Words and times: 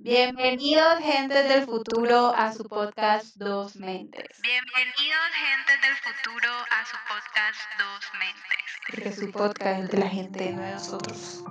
Bienvenidos, 0.00 1.00
gente 1.00 1.42
del 1.42 1.64
futuro, 1.64 2.28
a 2.28 2.52
su 2.52 2.62
podcast 2.62 3.34
Dos 3.34 3.74
Mentes. 3.74 4.28
Bienvenidos, 4.40 5.26
gente 5.34 5.72
del 5.84 5.96
futuro, 5.96 6.52
a 6.52 6.86
su 6.86 6.96
podcast 7.08 7.58
Dos 7.80 8.04
Mentes. 8.20 8.68
Porque 8.86 9.12
su 9.12 9.32
podcast 9.32 9.82
es 9.82 9.90
de 9.90 9.98
la 9.98 10.08
gente, 10.08 10.38
de 10.38 10.52
nosotros. 10.52 11.42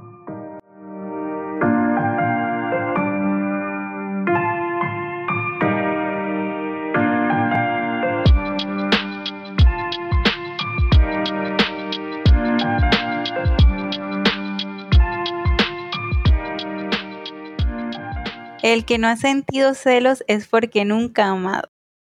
El 18.68 18.84
que 18.84 18.98
no 18.98 19.08
ha 19.08 19.16
sentido 19.16 19.74
celos 19.76 20.26
es 20.28 20.50
porque 20.50 20.84
nunca 20.84 21.28
ha 21.28 21.30
amado. 21.30 21.70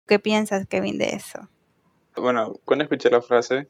¿Qué 0.07 0.21
piensas, 0.21 0.69
Kevin, 0.69 0.99
de 0.99 1.07
eso? 1.07 1.49
Bueno, 2.15 2.55
cuando 2.65 2.85
escuché 2.85 3.11
la 3.11 3.21
frase, 3.21 3.67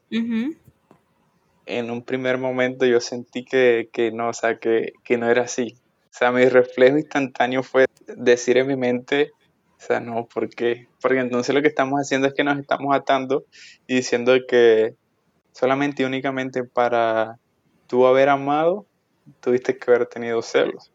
en 1.65 1.89
un 1.89 2.03
primer 2.03 2.37
momento 2.37 2.85
yo 2.85 3.01
sentí 3.01 3.43
que, 3.43 3.89
que 3.91 4.11
no, 4.11 4.29
o 4.29 4.33
sea, 4.33 4.59
que, 4.59 4.93
que 5.03 5.17
no 5.17 5.27
era 5.27 5.41
así. 5.41 5.75
O 6.11 6.13
sea, 6.13 6.31
mi 6.31 6.47
reflejo 6.47 6.99
instantáneo 6.99 7.63
fue 7.63 7.87
decir 8.05 8.57
en 8.57 8.67
mi 8.67 8.75
mente, 8.75 9.31
o 9.79 9.81
sea, 9.81 9.99
no, 9.99 10.27
¿por 10.27 10.47
qué? 10.49 10.87
Porque 11.01 11.21
entonces 11.21 11.55
lo 11.55 11.63
que 11.63 11.69
estamos 11.69 11.99
haciendo 11.99 12.27
es 12.27 12.35
que 12.35 12.43
nos 12.43 12.59
estamos 12.59 12.95
atando 12.95 13.45
y 13.87 13.95
diciendo 13.95 14.35
que 14.47 14.93
solamente 15.53 16.03
y 16.03 16.05
únicamente 16.05 16.63
para 16.63 17.39
tú 17.87 18.05
haber 18.05 18.29
amado, 18.29 18.85
tuviste 19.39 19.75
que 19.75 19.89
haber 19.89 20.05
tenido 20.05 20.43
celos. 20.43 20.91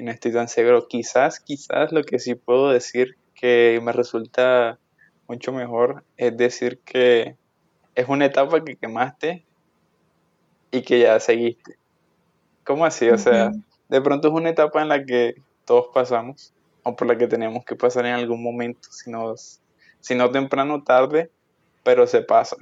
Y 0.00 0.02
no 0.02 0.12
estoy 0.12 0.32
tan 0.32 0.48
seguro. 0.48 0.88
Quizás, 0.88 1.40
quizás 1.40 1.92
lo 1.92 2.02
que 2.04 2.18
sí 2.18 2.34
puedo 2.34 2.70
decir 2.70 3.18
que 3.34 3.78
me 3.82 3.92
resulta 3.92 4.78
mucho 5.28 5.52
mejor 5.52 6.04
es 6.16 6.34
decir 6.38 6.78
que 6.86 7.36
es 7.94 8.08
una 8.08 8.24
etapa 8.24 8.64
que 8.64 8.76
quemaste 8.76 9.44
y 10.70 10.80
que 10.80 11.00
ya 11.00 11.20
seguiste. 11.20 11.76
¿Cómo 12.64 12.86
así? 12.86 13.10
O 13.10 13.18
sea, 13.18 13.50
de 13.90 14.00
pronto 14.00 14.28
es 14.28 14.34
una 14.34 14.48
etapa 14.48 14.80
en 14.80 14.88
la 14.88 15.04
que 15.04 15.34
todos 15.66 15.88
pasamos 15.92 16.54
o 16.82 16.96
por 16.96 17.06
la 17.06 17.18
que 17.18 17.26
tenemos 17.26 17.62
que 17.66 17.76
pasar 17.76 18.06
en 18.06 18.14
algún 18.14 18.42
momento, 18.42 18.88
si 18.90 19.10
no, 19.10 19.34
si 19.36 20.14
no 20.14 20.30
temprano 20.30 20.76
o 20.76 20.82
tarde, 20.82 21.30
pero 21.84 22.06
se 22.06 22.22
pasa. 22.22 22.56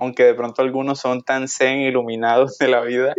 Aunque 0.00 0.24
de 0.24 0.34
pronto 0.34 0.62
algunos 0.62 0.98
son 0.98 1.20
tan 1.22 1.46
zen 1.46 1.80
iluminados 1.80 2.56
de 2.56 2.68
la 2.68 2.80
vida 2.80 3.14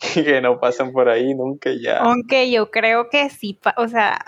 que 0.14 0.40
no 0.42 0.60
pasan 0.60 0.92
por 0.92 1.08
ahí 1.08 1.34
nunca 1.34 1.70
ya. 1.72 1.98
Aunque 2.00 2.50
yo 2.50 2.70
creo 2.70 3.08
que 3.08 3.30
sí, 3.30 3.58
o 3.78 3.88
sea, 3.88 4.18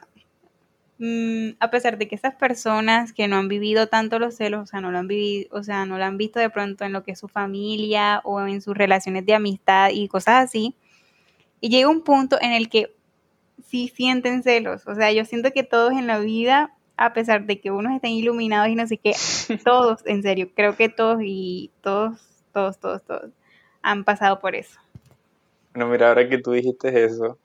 mm, 0.99 1.51
a 1.61 1.71
pesar 1.71 1.99
de 1.99 2.09
que 2.09 2.15
esas 2.15 2.35
personas 2.35 3.13
que 3.13 3.29
no 3.29 3.37
han 3.37 3.49
vivido 3.49 3.89
tanto 3.89 4.19
los 4.19 4.37
celos, 4.37 4.63
o 4.63 4.67
sea, 4.67 4.81
no 4.81 4.91
lo 4.91 4.97
han 4.97 5.07
vivido, 5.07 5.51
o 5.53 5.63
sea, 5.63 5.85
no 5.85 5.99
lo 5.99 6.05
han 6.05 6.17
visto 6.17 6.41
de 6.41 6.49
pronto 6.49 6.87
en 6.87 6.95
lo 6.95 7.05
que 7.05 7.13
es 7.13 7.19
su 7.19 7.29
familia 7.29 8.23
o 8.25 8.41
en 8.41 8.63
sus 8.63 8.75
relaciones 8.75 9.27
de 9.27 9.35
amistad 9.35 9.91
y 9.93 10.09
cosas 10.09 10.45
así, 10.45 10.75
y 11.61 11.69
llega 11.69 11.91
un 11.91 12.03
punto 12.05 12.39
en 12.41 12.53
el 12.53 12.71
que 12.71 12.95
sí 13.67 13.93
sienten 13.95 14.43
celos, 14.43 14.87
o 14.87 14.95
sea, 14.95 15.13
yo 15.13 15.27
siento 15.27 15.51
que 15.53 15.63
todos 15.63 15.93
en 15.93 16.07
la 16.07 16.21
vida, 16.21 16.73
a 16.99 17.13
pesar 17.15 17.47
de 17.47 17.61
que 17.61 17.71
unos 17.71 17.95
estén 17.95 18.11
iluminados 18.13 18.69
y 18.69 18.75
no 18.75 18.87
sé 18.87 18.99
qué, 18.99 19.13
todos, 19.65 20.05
en 20.05 20.23
serio, 20.23 20.51
creo 20.55 20.77
que 20.77 20.89
todos 20.89 21.21
y 21.23 21.71
todos, 21.81 22.21
todos, 22.53 22.79
todos, 22.79 23.03
todos 23.05 23.31
han 23.83 24.05
pasado 24.05 24.41
por 24.41 24.55
eso. 24.55 24.79
Bueno, 25.73 25.91
mira, 25.91 26.09
ahora 26.09 26.29
que 26.29 26.39
tú 26.39 26.53
dijiste 26.53 27.05
eso, 27.05 27.39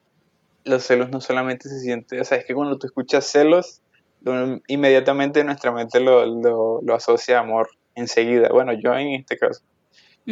los 0.66 0.84
celos 0.84 1.10
no 1.12 1.22
solamente 1.22 1.70
se 1.70 1.80
sienten, 1.80 2.20
o 2.20 2.24
sea, 2.24 2.40
es 2.40 2.46
que 2.46 2.54
cuando 2.56 2.78
tú 2.78 2.88
escuchas 2.88 3.26
celos, 3.26 3.82
lo- 4.22 4.60
inmediatamente 4.68 5.44
nuestra 5.44 5.72
mente 5.72 6.00
lo, 6.00 6.26
lo, 6.26 6.82
lo 6.82 6.96
asocia 6.96 7.38
a 7.38 7.42
amor 7.42 7.70
enseguida. 7.96 8.50
Bueno, 8.50 8.74
yo 8.74 8.94
en 8.96 9.10
este 9.20 9.38
caso. 9.38 9.62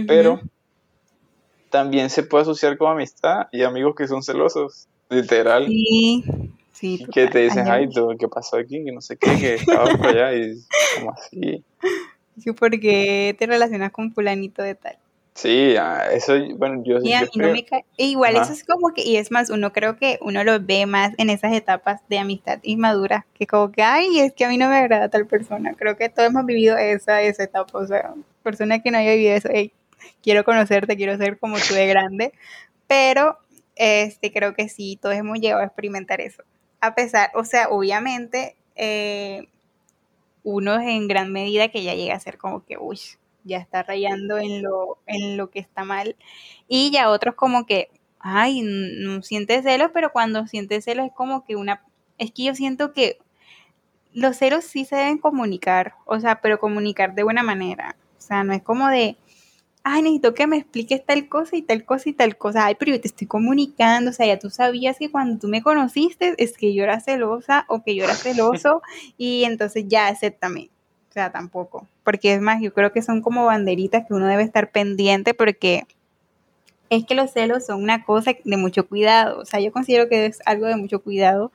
Pero 0.08 0.40
también 1.70 2.10
se 2.10 2.24
puede 2.24 2.44
asociar 2.44 2.78
con 2.78 2.92
amistad 2.92 3.48
y 3.52 3.64
amigos 3.64 3.94
que 3.96 4.08
son 4.08 4.24
celosos, 4.24 4.88
literal. 5.10 5.66
Sí, 5.68 6.24
sí. 6.82 6.98
y 7.00 7.06
que 7.06 7.28
te 7.28 7.40
dicen, 7.40 7.68
Ay, 7.70 7.90
tú, 7.90 8.10
¿qué 8.20 8.28
pasó 8.28 8.58
aquí? 8.58 8.84
Que 8.84 8.92
no 8.92 9.00
sé 9.00 9.16
qué, 9.16 9.38
que 9.40 9.54
estabas 9.56 9.96
por 9.98 10.08
allá 10.08 10.34
y 10.34 10.56
como 10.96 11.12
así. 11.12 11.64
sí, 12.38 12.52
porque 12.52 13.36
te 13.40 13.46
relacionas 13.46 13.92
con 13.92 14.12
fulanito 14.12 14.62
de 14.62 14.76
tal. 14.76 14.98
Sí, 15.34 15.76
ah, 15.80 16.08
eso, 16.12 16.34
bueno, 16.58 16.84
yo, 16.84 16.98
Y 17.02 17.14
a 17.14 17.22
yo 17.22 17.28
mí 17.28 17.32
no 17.48 17.52
me 17.54 17.64
cae. 17.64 17.86
e 17.98 18.08
igual 18.08 18.36
Ajá. 18.36 18.44
eso 18.44 18.52
es 18.54 18.66
como 18.66 18.94
que, 18.94 19.02
y 19.04 19.16
es 19.16 19.32
más, 19.32 19.50
uno 19.50 19.72
creo 19.72 19.96
que 19.96 20.20
uno 20.22 20.44
lo 20.44 20.60
ve 20.60 20.86
más 20.86 21.14
en 21.18 21.30
esas 21.30 21.54
etapas 21.54 22.02
de 22.10 22.20
amistad 22.20 22.60
inmadura, 22.64 23.26
que 23.34 23.48
como 23.48 23.72
que, 23.72 23.82
ay, 23.82 24.20
es 24.20 24.34
que 24.34 24.44
a 24.44 24.50
mí 24.50 24.58
no 24.58 24.68
me 24.68 24.76
agrada 24.76 25.08
tal 25.08 25.26
persona. 25.28 25.74
Creo 25.76 25.96
que 25.96 26.10
todos 26.10 26.28
hemos 26.30 26.46
vivido 26.46 26.78
esa, 26.78 27.22
esa 27.22 27.44
etapa, 27.44 27.78
o 27.80 27.88
sea, 27.88 28.14
persona 28.44 28.82
que 28.84 28.92
no 28.92 28.98
haya 28.98 29.14
vivido 29.14 29.34
eso, 29.36 29.48
"Ey, 29.50 29.72
quiero 30.22 30.44
conocerte, 30.44 30.98
quiero 30.98 31.16
ser 31.18 31.40
como 31.40 31.58
tú 31.60 31.76
de 31.76 31.88
grande, 31.88 32.34
pero 32.88 33.38
este, 33.78 34.34
creo 34.34 34.54
que 34.54 34.68
sí, 34.68 35.00
todos 35.02 35.16
hemos 35.16 35.40
llegado 35.40 35.62
a 35.62 35.66
experimentar 35.66 36.20
eso. 36.20 36.44
A 36.82 36.96
pesar, 36.96 37.32
o 37.36 37.46
sea, 37.46 37.70
obviamente, 37.70 38.56
eh, 38.76 39.48
uno 40.44 40.80
en 40.80 41.08
gran 41.08 41.32
medida 41.32 41.70
que 41.70 41.84
ya 41.84 41.94
llega 41.96 42.16
a 42.16 42.20
ser 42.20 42.38
como 42.38 42.66
que, 42.66 42.78
uy, 42.78 43.00
ya 43.44 43.58
está 43.58 43.84
rayando 43.84 44.38
en 44.38 44.64
lo, 44.64 44.98
en 45.08 45.38
lo 45.38 45.50
que 45.52 45.60
está 45.60 45.84
mal. 45.84 46.16
Y 46.68 46.92
ya 46.92 47.10
otros 47.10 47.36
como 47.36 47.66
que, 47.66 47.90
ay, 48.20 48.62
no 48.64 49.22
siente 49.22 49.62
celos, 49.62 49.92
pero 49.94 50.12
cuando 50.12 50.48
siente 50.48 50.82
celos 50.82 51.08
es 51.08 51.14
como 51.14 51.44
que 51.46 51.56
una, 51.56 51.84
es 52.18 52.32
que 52.32 52.46
yo 52.46 52.56
siento 52.56 52.94
que 52.94 53.20
los 54.14 54.38
celos 54.38 54.66
sí 54.66 54.86
se 54.86 54.96
deben 54.96 55.18
comunicar, 55.18 55.96
o 56.06 56.20
sea, 56.20 56.42
pero 56.42 56.60
comunicar 56.60 57.16
de 57.16 57.24
buena 57.24 57.44
manera. 57.44 57.96
O 58.18 58.22
sea, 58.22 58.44
no 58.44 58.54
es 58.54 58.62
como 58.64 58.88
de, 58.90 59.18
ay, 59.84 60.02
necesito 60.04 60.34
que 60.34 60.48
me 60.48 60.58
expliques 60.58 61.04
tal 61.06 61.28
cosa 61.28 61.56
y 61.56 61.62
tal 61.64 61.86
cosa 61.86 62.10
y 62.10 62.14
tal 62.14 62.38
cosa. 62.38 62.66
Ay, 62.66 62.76
pero 62.78 62.92
yo 62.92 63.02
te 63.02 63.08
estoy 63.08 63.28
comunicando, 63.28 64.12
o 64.12 64.14
sea, 64.14 64.28
ya 64.28 64.38
tú 64.40 64.50
sabías 64.50 64.98
que 64.98 65.10
cuando 65.10 65.40
tú 65.40 65.48
me 65.48 65.62
conociste 65.64 66.36
es 66.38 66.58
que 66.58 66.74
yo 66.74 66.84
era 66.84 67.00
celosa 67.00 67.66
o 67.68 67.84
que 67.84 67.96
yo 67.96 68.04
era 68.04 68.14
celoso 68.16 68.82
y 69.18 69.44
entonces 69.46 69.86
ya 69.88 70.08
acéptame. 70.08 70.70
O 71.10 71.14
sea, 71.14 71.32
tampoco. 71.32 71.88
Porque 72.04 72.34
es 72.34 72.42
más, 72.42 72.62
yo 72.62 72.74
creo 72.74 72.94
que 72.94 73.02
son 73.02 73.22
como 73.22 73.46
banderitas 73.46 74.06
que 74.08 74.14
uno 74.14 74.28
debe 74.28 74.44
estar 74.44 74.72
pendiente 74.72 75.34
porque 75.34 75.84
es 76.90 77.06
que 77.06 77.16
los 77.16 77.32
celos 77.32 77.66
son 77.66 77.82
una 77.84 78.04
cosa 78.04 78.34
de 78.44 78.58
mucho 78.58 78.88
cuidado. 78.88 79.40
O 79.40 79.46
sea, 79.46 79.60
yo 79.60 79.72
considero 79.72 80.08
que 80.10 80.26
es 80.26 80.40
algo 80.46 80.68
de 80.68 80.76
mucho 80.76 81.02
cuidado 81.02 81.52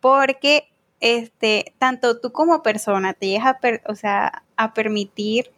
porque 0.00 0.64
este, 1.00 1.72
tanto 1.78 2.20
tú 2.20 2.32
como 2.32 2.62
persona 2.62 3.12
te 3.14 3.28
llegas 3.28 3.46
a, 3.46 3.58
per- 3.58 3.82
o 3.86 3.94
sea, 3.94 4.42
a 4.56 4.74
permitir, 4.74 5.50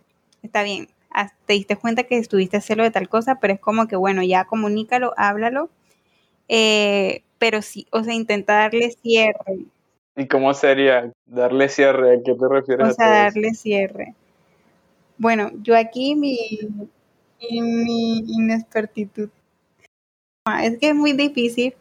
está 0.43 0.63
bien, 0.63 0.89
te 1.47 1.53
diste 1.55 1.77
cuenta 1.77 2.05
que 2.05 2.19
estuviste 2.19 2.61
celo 2.61 2.83
de 2.83 2.91
tal 2.91 3.09
cosa, 3.09 3.39
pero 3.41 3.55
es 3.55 3.61
como 3.61 3.87
que, 3.89 3.97
bueno, 3.97 4.23
ya 4.23 4.45
comunícalo, 4.45 5.15
háblalo, 5.17 5.71
eh, 6.49 7.23
pero 7.39 7.63
sí, 7.63 7.87
o 7.91 8.03
sea, 8.05 8.15
intenta 8.15 8.55
darle 8.55 8.91
cierre, 8.91 9.67
¿Y 10.15 10.27
cómo 10.27 10.53
sería 10.53 11.11
darle 11.25 11.69
cierre? 11.69 12.17
¿A 12.17 12.23
qué 12.23 12.35
te 12.35 12.49
refieres 12.49 12.87
o 12.87 12.91
a 12.91 12.93
sea, 12.93 13.27
eso? 13.27 13.35
darle 13.35 13.55
cierre. 13.55 14.15
Bueno, 15.17 15.51
yo 15.63 15.77
aquí 15.77 16.15
mi, 16.15 16.37
mi 17.51 18.19
inexpertitud. 18.29 19.31
Ah, 20.45 20.67
Es 20.67 20.79
que 20.79 20.89
es 20.91 20.95
muy 20.95 21.13
difícil 21.13 21.75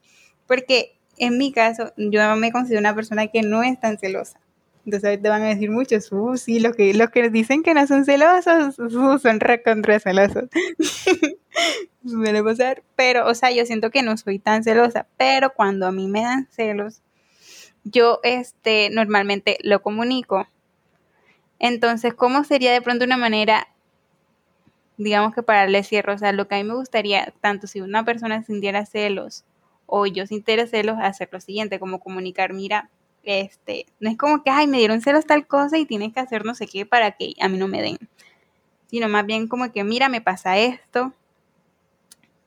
porque 0.47 0.93
en 1.17 1.37
mi 1.37 1.51
caso 1.51 1.91
yo 1.97 2.35
me 2.37 2.51
considero 2.51 2.79
una 2.79 2.95
persona 2.95 3.27
que 3.27 3.41
no 3.41 3.63
es 3.63 3.79
tan 3.79 3.97
celosa. 3.97 4.39
Entonces 4.85 5.09
ahorita 5.09 5.29
van 5.29 5.43
a 5.43 5.49
decir 5.49 5.69
muchos, 5.69 6.11
uh, 6.11 6.37
sí, 6.37 6.59
los 6.59 6.75
que, 6.75 6.93
los 6.93 7.11
que 7.11 7.29
dicen 7.29 7.61
que 7.61 7.73
no 7.75 7.85
son 7.85 8.03
celosos, 8.03 8.79
uh, 8.79 9.19
son 9.19 9.39
recontra 9.39 9.99
celosos. 9.99 10.45
Suele 12.05 12.43
pasar, 12.43 12.81
pero, 12.95 13.27
o 13.27 13.35
sea, 13.35 13.51
yo 13.51 13.63
siento 13.65 13.91
que 13.91 14.01
no 14.01 14.17
soy 14.17 14.39
tan 14.39 14.63
celosa, 14.63 15.05
pero 15.17 15.53
cuando 15.53 15.85
a 15.85 15.91
mí 15.91 16.07
me 16.07 16.23
dan 16.23 16.47
celos, 16.49 17.01
yo, 17.83 18.19
este, 18.23 18.89
normalmente 18.91 19.57
lo 19.61 19.81
comunico. 19.81 20.47
Entonces, 21.59 22.15
¿cómo 22.15 22.43
sería 22.43 22.73
de 22.73 22.81
pronto 22.81 23.05
una 23.05 23.17
manera, 23.17 23.67
digamos 24.97 25.35
que 25.35 25.43
para 25.43 25.59
darle 25.59 25.83
cierre? 25.83 26.13
O 26.13 26.17
sea, 26.17 26.31
lo 26.31 26.47
que 26.47 26.55
a 26.55 26.57
mí 26.57 26.63
me 26.63 26.73
gustaría, 26.73 27.33
tanto 27.39 27.67
si 27.67 27.81
una 27.81 28.03
persona 28.03 28.41
sintiera 28.41 28.85
celos 28.87 29.45
o 29.85 30.07
yo 30.07 30.25
sintiera 30.25 30.65
celos, 30.65 30.97
hacer 30.99 31.29
lo 31.31 31.39
siguiente, 31.39 31.79
como 31.79 31.99
comunicar, 31.99 32.53
mira, 32.53 32.89
este, 33.23 33.85
no 33.99 34.09
es 34.09 34.17
como 34.17 34.43
que, 34.43 34.49
ay, 34.51 34.67
me 34.67 34.77
dieron 34.79 35.01
celos 35.01 35.25
tal 35.25 35.47
cosa 35.47 35.77
y 35.77 35.85
tienes 35.85 36.13
que 36.13 36.19
hacer 36.21 36.45
no 36.45 36.55
sé 36.55 36.67
qué 36.67 36.85
para 36.85 37.11
que 37.13 37.33
a 37.41 37.47
mí 37.49 37.57
no 37.57 37.67
me 37.67 37.81
den, 37.81 37.97
sino 38.87 39.09
más 39.09 39.25
bien 39.25 39.47
como 39.47 39.71
que, 39.71 39.83
mira, 39.83 40.09
me 40.09 40.21
pasa 40.21 40.57
esto, 40.59 41.13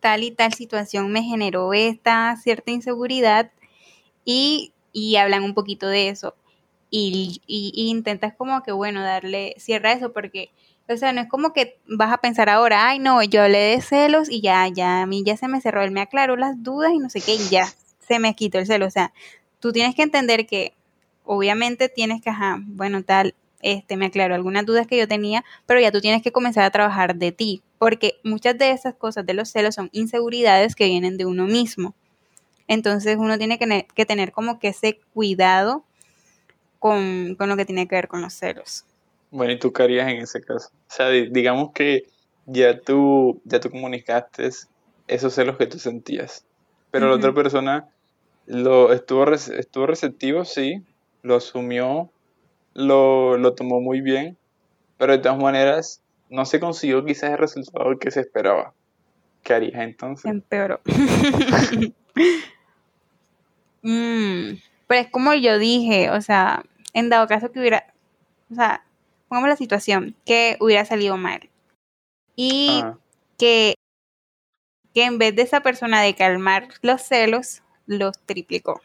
tal 0.00 0.23
y 0.23 0.31
tal 0.31 0.53
situación 0.53 1.11
me 1.12 1.23
generó 1.23 1.73
esta 1.73 2.37
cierta 2.37 2.71
inseguridad 2.71 3.50
y, 4.25 4.73
y 4.93 5.17
hablan 5.17 5.44
un 5.44 5.55
poquito 5.55 5.88
de 5.88 6.11
eso. 6.11 6.35
Y, 6.91 7.43
y- 7.47 7.73
intentas 7.91 8.35
como 8.35 8.62
que, 8.62 8.73
bueno, 8.73 9.03
darle 9.03 9.55
cierre 9.59 9.91
a 9.91 9.93
eso 9.94 10.12
porque, 10.12 10.50
o 10.88 10.97
sea, 10.97 11.12
no 11.12 11.21
es 11.23 11.29
como 11.29 11.53
que 11.55 11.79
vas 11.88 12.12
a 12.12 12.19
pensar 12.19 12.49
ahora, 12.50 12.88
ay, 12.88 12.99
no, 13.00 13.23
yo 13.25 13.43
hablé 13.43 13.59
de 13.59 13.82
celos 13.82 14.31
y 14.31 14.41
ya, 14.43 14.69
ya, 14.69 15.03
a 15.03 15.06
mí 15.06 15.25
ya 15.25 15.37
se 15.37 15.49
me 15.49 15.61
cerró, 15.61 15.82
él 15.82 15.93
me 15.93 16.03
aclaró 16.03 16.37
las 16.37 16.62
dudas 16.62 16.93
y 16.94 16.99
no 17.00 17.11
sé 17.11 17.21
qué, 17.23 17.35
y 17.37 17.49
ya 17.50 17.67
se 18.00 18.19
me 18.21 18.35
quitó 18.37 18.59
el 18.61 18.67
celo. 18.67 18.87
O 18.87 18.91
sea, 18.91 19.12
tú 19.64 19.72
tienes 19.72 19.94
que 19.94 20.02
entender 20.02 20.46
que 20.46 20.75
obviamente 21.25 21.88
tienes 21.88 22.20
que, 22.20 22.28
ajá, 22.28 22.58
bueno, 22.66 23.02
tal, 23.02 23.34
este, 23.62 23.96
me 23.96 24.05
aclaro 24.05 24.34
algunas 24.34 24.66
dudas 24.66 24.87
que 24.87 24.99
yo 24.99 25.08
tenía, 25.08 25.43
pero 25.64 25.81
ya 25.81 25.90
tú 25.90 26.02
tienes 26.02 26.20
que 26.20 26.32
comenzar 26.32 26.64
a 26.64 26.70
trabajar 26.70 27.16
de 27.16 27.32
ti, 27.32 27.62
porque 27.78 28.20
muchas 28.25 28.58
de 28.58 28.72
esas 28.72 28.94
cosas 28.94 29.25
de 29.25 29.32
los 29.32 29.49
celos 29.49 29.75
son 29.75 29.88
inseguridades 29.93 30.75
que 30.75 30.84
vienen 30.84 31.16
de 31.16 31.25
uno 31.25 31.46
mismo. 31.46 31.94
Entonces 32.69 33.16
uno 33.19 33.38
tiene 33.38 33.58
que, 33.58 33.87
que 33.94 34.05
tener 34.05 34.32
como 34.32 34.58
que 34.58 34.69
ese 34.69 35.00
cuidado 35.14 35.82
con, 36.78 37.34
con, 37.37 37.49
lo 37.49 37.56
que 37.56 37.64
tiene 37.64 37.88
que 37.88 37.94
ver 37.94 38.08
con 38.08 38.20
los 38.20 38.34
celos. 38.34 38.84
Bueno, 39.31 39.55
¿y 39.55 39.58
tú 39.58 39.72
qué 39.72 39.84
harías 39.84 40.11
en 40.11 40.19
ese 40.19 40.43
caso? 40.43 40.69
O 40.90 40.94
sea, 40.94 41.08
digamos 41.08 41.72
que 41.72 42.02
ya 42.44 42.78
tú, 42.78 43.40
ya 43.46 43.61
tú 43.61 43.70
comunicaste 43.70 44.50
esos 45.08 45.34
celos 45.34 45.56
que 45.56 45.66
tú 45.66 45.78
sentías, 45.78 46.44
pero 46.90 47.08
la 47.08 47.14
otra 47.14 47.32
persona 47.32 47.88
lo 48.46 48.93
estuvo, 48.93 49.31
estuvo 49.32 49.87
receptivo, 49.87 50.44
sí, 50.44 50.82
lo 51.23 51.37
asumió, 51.37 52.11
lo, 52.75 53.38
lo 53.38 53.55
tomó 53.55 53.81
muy 53.81 54.00
bien, 54.00 54.37
pero 54.99 55.12
de 55.12 55.19
todas 55.19 55.38
maneras 55.38 56.02
no 56.29 56.44
se 56.44 56.61
consiguió 56.61 57.05
quizás 57.05 57.31
el 57.31 57.38
resultado 57.38 57.99
que 57.99 58.11
se 58.11 58.20
esperaba. 58.20 58.75
¿Qué 59.43 59.55
harías 59.55 59.82
entonces? 59.82 60.25
Empeoró. 60.25 60.81
mm, 63.82 64.55
pero 64.87 65.00
es 65.00 65.11
como 65.11 65.35
yo 65.35 65.58
dije, 65.58 66.11
o 66.11 66.20
sea, 66.20 66.64
en 66.93 67.11
dado 67.11 67.26
caso 67.26 67.52
que 67.52 67.61
hubiera, 67.61 67.93
o 68.50 68.55
sea, 68.55 68.85
pongamos 69.29 69.50
la 69.50 69.56
situación, 69.56 70.17
que 70.25 70.56
hubiera 70.61 70.85
salido 70.85 71.17
mal. 71.17 71.50
Y 72.37 72.82
que, 73.38 73.75
que 74.94 75.05
en 75.05 75.19
vez 75.19 75.37
de 75.37 75.43
esa 75.43 75.61
persona 75.61 76.00
de 76.02 76.14
calmar 76.14 76.69
los 76.82 77.02
celos, 77.02 77.63
los 77.86 78.19
triplicó. 78.20 78.81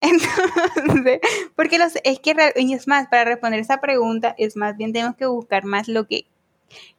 Entonces, 0.00 1.20
porque 1.56 1.78
los, 1.78 1.94
es 2.04 2.20
que 2.20 2.34
es 2.56 2.88
más, 2.88 3.08
para 3.08 3.24
responder 3.24 3.60
esa 3.60 3.80
pregunta, 3.80 4.34
es 4.36 4.56
más 4.56 4.76
bien 4.76 4.92
tenemos 4.92 5.16
que 5.16 5.26
buscar 5.26 5.64
más 5.64 5.88
lo 5.88 6.06
que, 6.06 6.26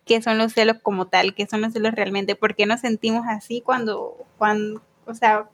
qué 0.05 0.21
son 0.21 0.37
los 0.37 0.53
celos 0.53 0.77
como 0.81 1.07
tal, 1.07 1.35
qué 1.35 1.45
son 1.45 1.61
los 1.61 1.73
celos 1.73 1.93
realmente, 1.93 2.35
por 2.35 2.55
qué 2.55 2.65
nos 2.65 2.81
sentimos 2.81 3.25
así 3.27 3.61
cuando, 3.61 4.15
cuando, 4.37 4.81
o 5.05 5.13
sea, 5.13 5.47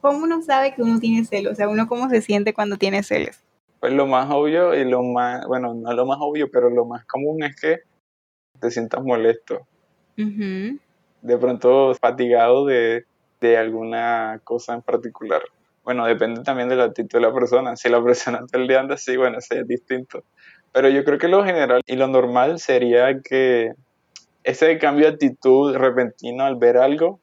¿cómo 0.00 0.24
uno 0.24 0.40
sabe 0.42 0.74
que 0.74 0.82
uno 0.82 1.00
tiene 1.00 1.24
celos? 1.24 1.52
O 1.52 1.56
sea, 1.56 1.68
uno 1.68 1.88
cómo 1.88 2.08
se 2.10 2.22
siente 2.22 2.54
cuando 2.54 2.76
tiene 2.76 3.02
celos. 3.02 3.40
Pues 3.80 3.92
lo 3.92 4.06
más 4.06 4.28
obvio 4.30 4.74
y 4.74 4.84
lo 4.84 5.02
más, 5.02 5.46
bueno, 5.46 5.74
no 5.74 5.92
lo 5.92 6.06
más 6.06 6.18
obvio, 6.20 6.50
pero 6.50 6.70
lo 6.70 6.84
más 6.84 7.04
común 7.06 7.42
es 7.42 7.60
que 7.60 7.80
te 8.60 8.70
sientas 8.70 9.02
molesto. 9.04 9.66
De 10.16 11.38
pronto 11.38 11.94
fatigado 11.94 12.66
de, 12.66 13.04
de 13.40 13.56
alguna 13.56 14.40
cosa 14.44 14.74
en 14.74 14.82
particular. 14.82 15.42
Bueno, 15.84 16.04
depende 16.06 16.42
también 16.42 16.68
de 16.68 16.76
la 16.76 16.84
actitud 16.84 17.18
de 17.18 17.26
la 17.26 17.32
persona. 17.32 17.76
Si 17.76 17.88
la 17.88 18.02
persona 18.02 18.42
está 18.44 18.58
anda 18.78 18.94
así, 18.94 19.16
bueno, 19.16 19.38
eso 19.38 19.54
es 19.54 19.66
distinto. 19.66 20.22
Pero 20.72 20.88
yo 20.90 21.02
creo 21.04 21.18
que 21.18 21.28
lo 21.28 21.44
general 21.44 21.82
y 21.86 21.96
lo 21.96 22.08
normal 22.08 22.58
sería 22.58 23.20
que 23.22 23.72
ese 24.44 24.78
cambio 24.78 25.06
de 25.06 25.12
actitud 25.12 25.74
repentino 25.74 26.44
al 26.44 26.56
ver 26.56 26.76
algo 26.76 27.20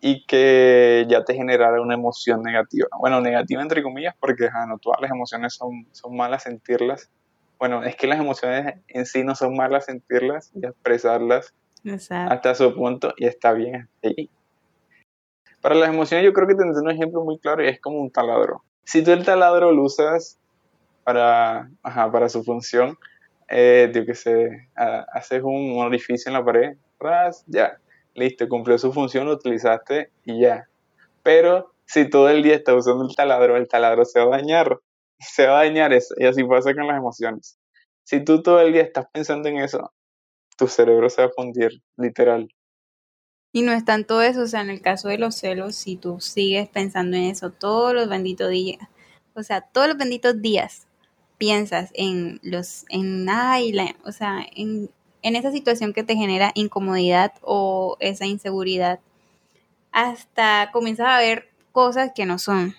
y 0.00 0.24
que 0.26 1.06
ya 1.08 1.24
te 1.24 1.34
generara 1.34 1.80
una 1.80 1.94
emoción 1.94 2.42
negativa. 2.42 2.88
Bueno, 2.98 3.20
negativa 3.20 3.62
entre 3.62 3.82
comillas 3.82 4.14
porque 4.20 4.48
no 4.68 4.78
todas 4.78 5.00
las 5.00 5.10
emociones 5.10 5.54
son, 5.54 5.86
son 5.92 6.16
malas 6.16 6.42
sentirlas. 6.42 7.10
Bueno, 7.58 7.82
es 7.82 7.96
que 7.96 8.06
las 8.06 8.18
emociones 8.18 8.74
en 8.88 9.06
sí 9.06 9.24
no 9.24 9.34
son 9.34 9.56
malas 9.56 9.86
sentirlas 9.86 10.50
y 10.54 10.66
expresarlas 10.66 11.54
hasta 12.10 12.54
su 12.54 12.74
punto 12.74 13.14
y 13.16 13.26
está 13.26 13.52
bien. 13.52 13.88
Para 15.64 15.76
las 15.76 15.88
emociones 15.88 16.26
yo 16.26 16.34
creo 16.34 16.46
que 16.46 16.54
tendré 16.54 16.78
un 16.78 16.90
ejemplo 16.90 17.24
muy 17.24 17.38
claro 17.38 17.64
y 17.64 17.68
es 17.68 17.80
como 17.80 17.98
un 17.98 18.10
taladro. 18.10 18.62
Si 18.84 19.02
tú 19.02 19.12
el 19.12 19.24
taladro 19.24 19.72
lo 19.72 19.84
usas 19.84 20.38
para, 21.04 21.70
su 22.28 22.44
función, 22.44 22.98
eh, 23.48 23.90
que 23.90 24.14
sé, 24.14 24.68
haces 24.74 25.42
un 25.42 25.78
orificio 25.78 26.28
en 26.28 26.34
la 26.34 26.44
pared, 26.44 26.76
ras, 27.00 27.44
ya, 27.46 27.78
listo, 28.14 28.46
cumplió 28.46 28.76
su 28.76 28.92
función, 28.92 29.24
lo 29.24 29.32
utilizaste 29.32 30.10
y 30.26 30.42
ya. 30.42 30.68
Pero 31.22 31.72
si 31.86 32.10
todo 32.10 32.28
el 32.28 32.42
día 32.42 32.56
estás 32.56 32.74
usando 32.74 33.06
el 33.08 33.16
taladro, 33.16 33.56
el 33.56 33.66
taladro 33.66 34.04
se 34.04 34.20
va 34.20 34.34
a 34.36 34.38
dañar, 34.40 34.80
se 35.18 35.46
va 35.46 35.60
a 35.60 35.64
dañar 35.64 35.94
eso, 35.94 36.14
y 36.18 36.26
así 36.26 36.44
pasa 36.44 36.74
con 36.74 36.88
las 36.88 36.98
emociones. 36.98 37.58
Si 38.02 38.22
tú 38.22 38.42
todo 38.42 38.60
el 38.60 38.74
día 38.74 38.82
estás 38.82 39.06
pensando 39.10 39.48
en 39.48 39.56
eso, 39.56 39.94
tu 40.58 40.68
cerebro 40.68 41.08
se 41.08 41.22
va 41.22 41.28
a 41.28 41.32
fundir, 41.34 41.70
literal. 41.96 42.53
Y 43.54 43.62
no 43.62 43.70
es 43.70 43.84
tanto 43.84 44.20
eso, 44.20 44.42
o 44.42 44.46
sea, 44.48 44.62
en 44.62 44.70
el 44.70 44.80
caso 44.80 45.06
de 45.06 45.16
los 45.16 45.36
celos, 45.36 45.76
si 45.76 45.94
tú 45.94 46.20
sigues 46.20 46.68
pensando 46.68 47.16
en 47.16 47.22
eso 47.22 47.50
todos 47.50 47.94
los 47.94 48.08
benditos 48.08 48.50
días, 48.50 48.80
o 49.32 49.44
sea, 49.44 49.60
todos 49.60 49.86
los 49.86 49.96
benditos 49.96 50.42
días 50.42 50.88
piensas 51.38 51.90
en 51.94 52.40
los, 52.42 52.84
en, 52.88 53.28
ay, 53.28 53.72
o 54.04 54.10
sea, 54.10 54.44
en, 54.56 54.90
en 55.22 55.36
esa 55.36 55.52
situación 55.52 55.92
que 55.92 56.02
te 56.02 56.16
genera 56.16 56.50
incomodidad 56.56 57.32
o 57.42 57.96
esa 58.00 58.26
inseguridad, 58.26 58.98
hasta 59.92 60.70
comienzas 60.72 61.06
a 61.06 61.18
ver 61.18 61.48
cosas 61.70 62.10
que 62.12 62.26
no 62.26 62.40
son. 62.40 62.74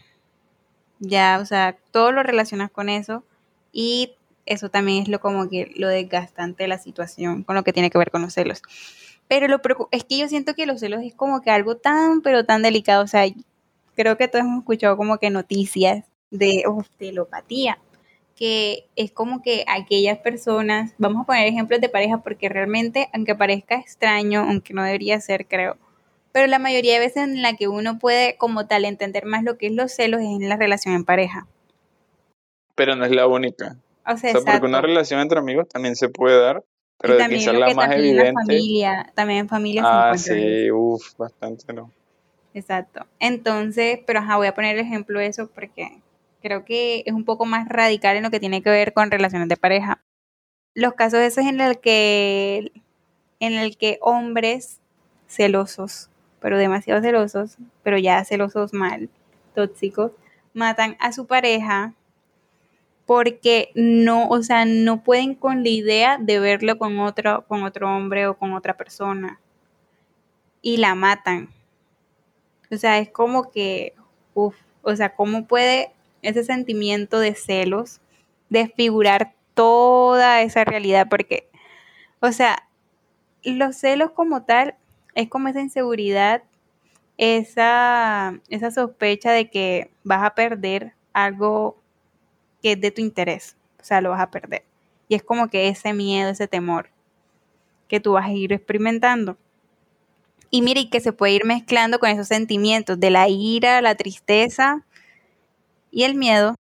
Ya, 0.99 1.39
o 1.41 1.45
sea, 1.45 1.77
todo 1.91 2.11
lo 2.11 2.21
relacionas 2.21 2.69
con 2.69 2.89
eso 2.89 3.23
y 3.71 4.15
eso 4.45 4.67
también 4.67 5.03
es 5.03 5.07
lo 5.07 5.21
como 5.21 5.47
que 5.47 5.71
lo 5.77 5.87
desgastante 5.87 6.63
de 6.63 6.67
la 6.67 6.79
situación 6.79 7.43
con 7.43 7.55
lo 7.55 7.63
que 7.63 7.71
tiene 7.71 7.89
que 7.89 7.97
ver 7.97 8.11
con 8.11 8.23
los 8.23 8.33
celos. 8.33 8.61
Pero 9.27 9.47
lo 9.47 9.59
es 9.91 10.03
que 10.03 10.17
yo 10.19 10.27
siento 10.27 10.53
que 10.53 10.65
los 10.65 10.79
celos 10.79 11.01
es 11.03 11.15
como 11.15 11.41
que 11.41 11.49
algo 11.49 11.77
tan, 11.77 12.21
pero 12.21 12.45
tan 12.45 12.61
delicado. 12.61 13.03
O 13.03 13.07
sea, 13.07 13.25
creo 13.95 14.17
que 14.17 14.27
todos 14.27 14.45
hemos 14.45 14.59
escuchado 14.59 14.97
como 14.97 15.17
que 15.17 15.29
noticias 15.29 16.05
de 16.29 16.63
telopatía, 16.97 17.79
que 18.35 18.87
es 18.95 19.11
como 19.11 19.41
que 19.41 19.65
aquellas 19.67 20.19
personas, 20.19 20.93
vamos 20.97 21.23
a 21.23 21.25
poner 21.25 21.47
ejemplos 21.47 21.81
de 21.81 21.89
pareja 21.89 22.19
porque 22.19 22.49
realmente, 22.49 23.09
aunque 23.13 23.35
parezca 23.35 23.75
extraño, 23.75 24.41
aunque 24.41 24.73
no 24.73 24.83
debería 24.83 25.19
ser, 25.21 25.47
creo, 25.47 25.77
pero 26.35 26.47
la 26.47 26.59
mayoría 26.59 26.95
de 26.95 26.99
veces 26.99 27.23
en 27.23 27.41
la 27.41 27.55
que 27.55 27.69
uno 27.69 27.97
puede 27.97 28.35
como 28.35 28.67
tal 28.67 28.83
entender 28.83 29.25
más 29.25 29.43
lo 29.43 29.57
que 29.57 29.67
es 29.67 29.73
los 29.73 29.93
celos 29.93 30.19
es 30.19 30.27
en 30.27 30.49
la 30.49 30.57
relación 30.57 30.93
en 30.93 31.05
pareja. 31.05 31.47
Pero 32.75 32.97
no 32.97 33.05
es 33.05 33.11
la 33.11 33.25
única. 33.25 33.77
O 34.05 34.17
sea, 34.17 34.33
porque 34.33 34.65
una 34.65 34.81
relación 34.81 35.21
entre 35.21 35.39
amigos 35.39 35.69
también 35.69 35.95
se 35.95 36.09
puede 36.09 36.37
dar, 36.37 36.61
pero 37.07 37.17
de 37.17 37.35
quizás 37.35 37.53
la 37.53 37.73
más 37.73 37.91
evidente. 37.91 38.33
familia, 38.33 39.11
también 39.15 39.39
en 39.39 39.49
familia 39.49 39.83
ah, 39.85 40.17
sí, 40.17 40.71
uff, 40.71 41.17
bastante 41.17 41.71
no. 41.73 41.91
Exacto. 42.53 43.05
Entonces, 43.19 43.99
pero 44.05 44.19
ajá, 44.19 44.37
voy 44.37 44.47
a 44.47 44.55
poner 44.55 44.77
el 44.77 44.85
ejemplo 44.85 45.19
de 45.19 45.27
eso 45.27 45.47
porque 45.47 46.01
creo 46.41 46.63
que 46.63 47.03
es 47.05 47.13
un 47.13 47.25
poco 47.25 47.45
más 47.45 47.67
radical 47.67 48.15
en 48.15 48.23
lo 48.23 48.31
que 48.31 48.39
tiene 48.39 48.61
que 48.61 48.69
ver 48.69 48.93
con 48.93 49.11
relaciones 49.11 49.49
de 49.49 49.57
pareja. 49.57 50.01
Los 50.73 50.93
casos 50.93 51.19
esos 51.19 51.45
en 51.45 51.59
el 51.59 51.79
que 51.79 52.71
en 53.39 53.53
el 53.53 53.77
que 53.77 53.97
hombres 54.01 54.79
celosos, 55.27 56.09
pero 56.39 56.57
demasiado 56.57 57.01
celosos, 57.01 57.57
pero 57.83 57.97
ya 57.97 58.23
celosos 58.23 58.73
mal, 58.73 59.09
tóxicos, 59.53 60.11
matan 60.53 60.95
a 60.99 61.11
su 61.11 61.27
pareja 61.27 61.93
porque 63.05 63.71
no, 63.75 64.27
o 64.29 64.41
sea, 64.41 64.65
no 64.65 65.03
pueden 65.03 65.35
con 65.35 65.63
la 65.63 65.69
idea 65.69 66.17
de 66.17 66.39
verlo 66.39 66.77
con 66.77 66.99
otro, 66.99 67.45
con 67.47 67.63
otro 67.63 67.89
hombre 67.95 68.27
o 68.27 68.37
con 68.37 68.53
otra 68.53 68.75
persona. 68.75 69.39
Y 70.61 70.77
la 70.77 70.95
matan. 70.95 71.49
O 72.71 72.77
sea, 72.77 72.97
es 72.97 73.09
como 73.09 73.51
que, 73.51 73.93
uff, 74.33 74.55
o 74.81 74.95
sea, 74.95 75.15
¿cómo 75.15 75.45
puede 75.45 75.91
ese 76.23 76.43
sentimiento 76.43 77.19
de 77.19 77.35
celos 77.35 78.01
desfigurar 78.49 79.35
toda 79.53 80.41
esa 80.41 80.65
realidad? 80.65 81.07
Porque, 81.07 81.47
o 82.21 82.31
sea, 82.31 82.67
los 83.43 83.75
celos 83.75 84.11
como 84.11 84.43
tal 84.43 84.75
es 85.13 85.29
como 85.29 85.47
esa 85.47 85.61
inseguridad, 85.61 86.41
esa, 87.17 88.39
esa 88.49 88.71
sospecha 88.71 89.31
de 89.31 89.49
que 89.51 89.91
vas 90.03 90.23
a 90.23 90.33
perder 90.33 90.93
algo 91.13 91.77
que 92.65 92.71
es 92.71 92.81
de 92.81 92.89
tu 92.89 92.99
interés, 92.99 93.55
o 93.79 93.83
sea, 93.83 94.01
lo 94.01 94.09
vas 94.09 94.21
a 94.21 94.31
perder. 94.31 94.63
Y 95.07 95.13
es 95.13 95.21
como 95.21 95.49
que 95.49 95.67
ese 95.67 95.93
miedo, 95.93 96.31
ese 96.31 96.47
temor 96.47 96.89
que 97.87 97.99
tú 97.99 98.13
vas 98.13 98.25
a 98.25 98.31
ir 98.31 98.53
experimentando. 98.53 99.37
Y 100.49 100.63
mire, 100.63 100.79
y 100.79 100.89
que 100.89 100.99
se 100.99 101.13
puede 101.13 101.33
ir 101.33 101.45
mezclando 101.45 101.99
con 101.99 102.09
esos 102.09 102.27
sentimientos 102.27 102.99
de 102.99 103.11
la 103.11 103.29
ira, 103.29 103.83
la 103.83 103.93
tristeza 103.93 104.83
y 105.91 106.05
el 106.05 106.15
miedo. 106.15 106.55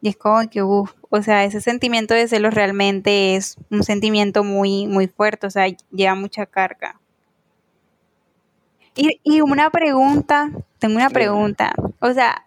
Y 0.00 0.10
es 0.10 0.16
como 0.16 0.48
que, 0.48 0.62
uff, 0.62 0.92
o 1.10 1.22
sea, 1.22 1.42
ese 1.42 1.60
sentimiento 1.60 2.14
de 2.14 2.28
celos 2.28 2.54
realmente 2.54 3.34
es 3.34 3.56
un 3.68 3.82
sentimiento 3.82 4.44
muy, 4.44 4.86
muy 4.86 5.08
fuerte, 5.08 5.48
o 5.48 5.50
sea, 5.50 5.66
lleva 5.90 6.14
mucha 6.14 6.46
carga. 6.46 7.00
Y, 8.94 9.20
y 9.24 9.40
una 9.40 9.70
pregunta, 9.70 10.52
tengo 10.78 10.94
una 10.94 11.10
pregunta, 11.10 11.74
o 11.98 12.12
sea, 12.12 12.46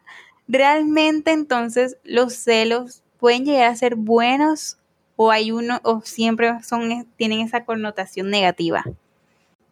¿realmente 0.50 1.32
entonces 1.32 1.98
los 2.04 2.34
celos 2.34 3.04
pueden 3.20 3.46
llegar 3.46 3.70
a 3.70 3.76
ser 3.76 3.96
buenos 3.96 4.78
o 5.16 5.32
hay 5.32 5.52
uno 5.52 5.80
o 5.84 6.02
siempre 6.02 6.52
son 6.64 7.08
tienen 7.16 7.42
esa 7.42 7.64
connotación 7.64 8.30
negativa? 8.30 8.84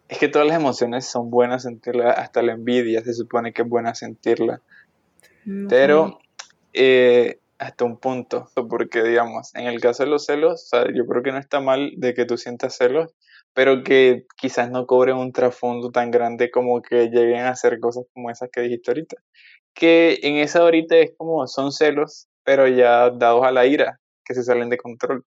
Es 0.08 0.20
que 0.20 0.30
todas 0.30 0.48
las 0.48 0.56
emociones 0.56 1.06
son 1.06 1.30
buenas 1.30 1.64
sentirlas, 1.64 2.18
hasta 2.18 2.42
la 2.42 2.54
envidia 2.54 3.02
se 3.04 3.14
supone 3.14 3.52
que 3.52 3.64
es 3.64 3.68
buena 3.68 3.94
sentirla. 3.94 4.62
Pero 5.70 6.20
eh, 6.74 7.40
hasta 7.58 7.86
un 7.86 7.98
punto, 7.98 8.50
porque 8.70 9.02
digamos, 9.04 9.56
en 9.56 9.68
el 9.68 9.80
caso 9.80 10.04
de 10.04 10.10
los 10.10 10.26
celos, 10.26 10.66
o 10.66 10.68
sea, 10.68 10.94
yo 10.94 11.06
creo 11.08 11.24
que 11.24 11.32
no 11.32 11.38
está 11.38 11.60
mal 11.60 11.94
de 11.98 12.14
que 12.14 12.26
tú 12.26 12.38
sientas 12.38 12.76
celos, 12.76 13.14
pero 13.54 13.84
que 13.84 14.26
quizás 14.36 14.70
no 14.70 14.86
cobren 14.86 15.18
un 15.18 15.32
trasfondo 15.32 15.90
tan 15.90 16.12
grande 16.12 16.52
como 16.52 16.82
que 16.82 17.10
lleguen 17.10 17.46
a 17.46 17.52
hacer 17.52 17.80
cosas 17.80 18.06
como 18.14 18.30
esas 18.30 18.50
que 18.52 18.62
dijiste 18.62 18.92
ahorita. 18.92 19.18
Que 19.78 20.20
en 20.24 20.38
esa 20.38 20.60
ahorita 20.62 20.98
es 20.98 21.12
como, 21.16 21.46
son 21.46 21.72
celos, 21.72 22.28
pero 22.44 22.68
ya 22.68 23.12
dados 23.12 23.46
a 23.46 23.52
la 23.52 23.68
ira, 23.68 24.00
que 24.26 24.34
se 24.34 24.44
salen 24.44 24.70
de 24.70 24.78
control. 24.78 25.24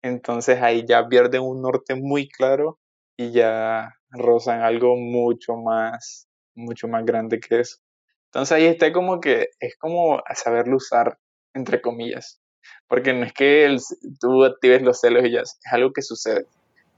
Entonces 0.00 0.62
ahí 0.62 0.84
ya 0.86 1.08
pierden 1.08 1.42
un 1.42 1.60
norte 1.60 1.96
muy 1.96 2.28
claro 2.28 2.78
y 3.16 3.32
ya 3.32 3.96
rozan 4.10 4.62
algo 4.62 4.94
mucho 4.94 5.56
más, 5.56 6.28
mucho 6.54 6.86
más 6.86 7.04
grande 7.04 7.40
que 7.40 7.60
eso. 7.60 7.78
Entonces 8.26 8.52
ahí 8.52 8.66
está 8.66 8.92
como 8.92 9.20
que 9.20 9.48
es 9.58 9.76
como 9.76 10.22
saberlo 10.36 10.76
usar, 10.76 11.18
entre 11.52 11.80
comillas. 11.80 12.40
Porque 12.86 13.12
no 13.12 13.24
es 13.24 13.32
que 13.32 13.64
el- 13.64 13.80
tú 14.20 14.44
actives 14.44 14.82
los 14.82 15.00
celos 15.00 15.24
y 15.24 15.32
ya, 15.32 15.40
es 15.40 15.58
algo 15.72 15.92
que 15.92 16.02
sucede. 16.02 16.46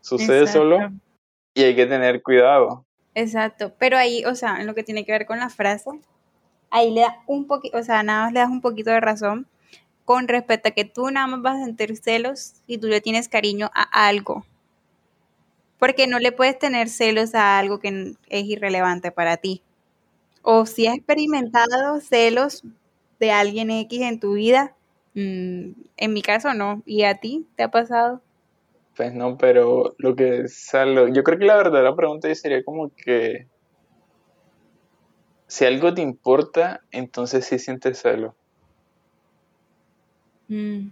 Sucede 0.02 0.47
solo 0.47 0.90
y 1.55 1.62
hay 1.62 1.75
que 1.75 1.87
tener 1.87 2.23
cuidado. 2.23 2.85
Exacto, 3.14 3.73
pero 3.79 3.97
ahí, 3.97 4.25
o 4.26 4.35
sea, 4.35 4.61
en 4.61 4.67
lo 4.67 4.75
que 4.75 4.85
tiene 4.85 5.07
que 5.07 5.12
ver 5.12 5.25
con 5.26 5.38
la 5.38 5.49
frase, 5.49 5.90
ahí 6.71 6.91
le 6.91 7.03
das 7.03 7.15
un 7.27 7.47
poquito, 7.47 7.79
o 7.79 7.83
sea, 7.83 8.03
nada 8.03 8.25
más 8.25 8.33
le 8.33 8.41
das 8.41 8.50
un 8.50 8.61
poquito 8.61 8.91
de 8.91 9.00
razón 9.00 9.47
con 10.05 10.27
respecto 10.27 10.69
a 10.69 10.73
que 10.73 10.85
tú 10.85 11.09
nada 11.11 11.27
más 11.29 11.43
vas 11.43 11.61
a 11.61 11.65
sentir 11.65 11.97
celos 11.97 12.55
si 12.67 12.79
tú 12.79 12.89
le 12.89 13.00
tienes 13.00 13.29
cariño 13.29 13.71
a 13.75 14.09
algo. 14.09 14.45
Porque 15.79 16.07
no 16.07 16.19
le 16.19 16.33
puedes 16.33 16.59
tener 16.59 16.89
celos 16.89 17.35
a 17.35 17.59
algo 17.59 17.79
que 17.79 18.15
es 18.29 18.45
irrelevante 18.45 19.12
para 19.12 19.37
ti. 19.37 19.62
O 20.43 20.67
si 20.67 20.87
has 20.87 20.97
experimentado 20.97 22.00
celos 22.00 22.65
de 23.21 23.31
alguien 23.31 23.71
X 23.71 24.00
en 24.00 24.19
tu 24.19 24.33
vida, 24.35 24.75
mm, 25.15 25.71
en 25.97 26.12
mi 26.12 26.23
caso 26.23 26.55
no. 26.55 26.83
¿Y 26.87 27.05
a 27.05 27.15
ti 27.21 27.47
te 27.55 27.62
ha 27.62 27.71
pasado? 27.71 28.21
Pues 28.97 29.15
no, 29.15 29.39
pero 29.39 29.95
lo 29.99 30.17
que 30.17 30.49
sale, 30.49 31.12
yo 31.12 31.23
creo 31.23 31.39
que 31.39 31.45
la 31.45 31.57
verdadera 31.57 31.95
pregunta 31.95 32.35
sería 32.35 32.65
como 32.65 32.91
que 32.95 33.47
si 35.50 35.64
algo 35.64 35.92
te 35.92 36.00
importa, 36.00 36.80
entonces 36.92 37.45
sí 37.45 37.59
sientes 37.59 38.00
celo. 38.00 38.37
Mm, 40.47 40.90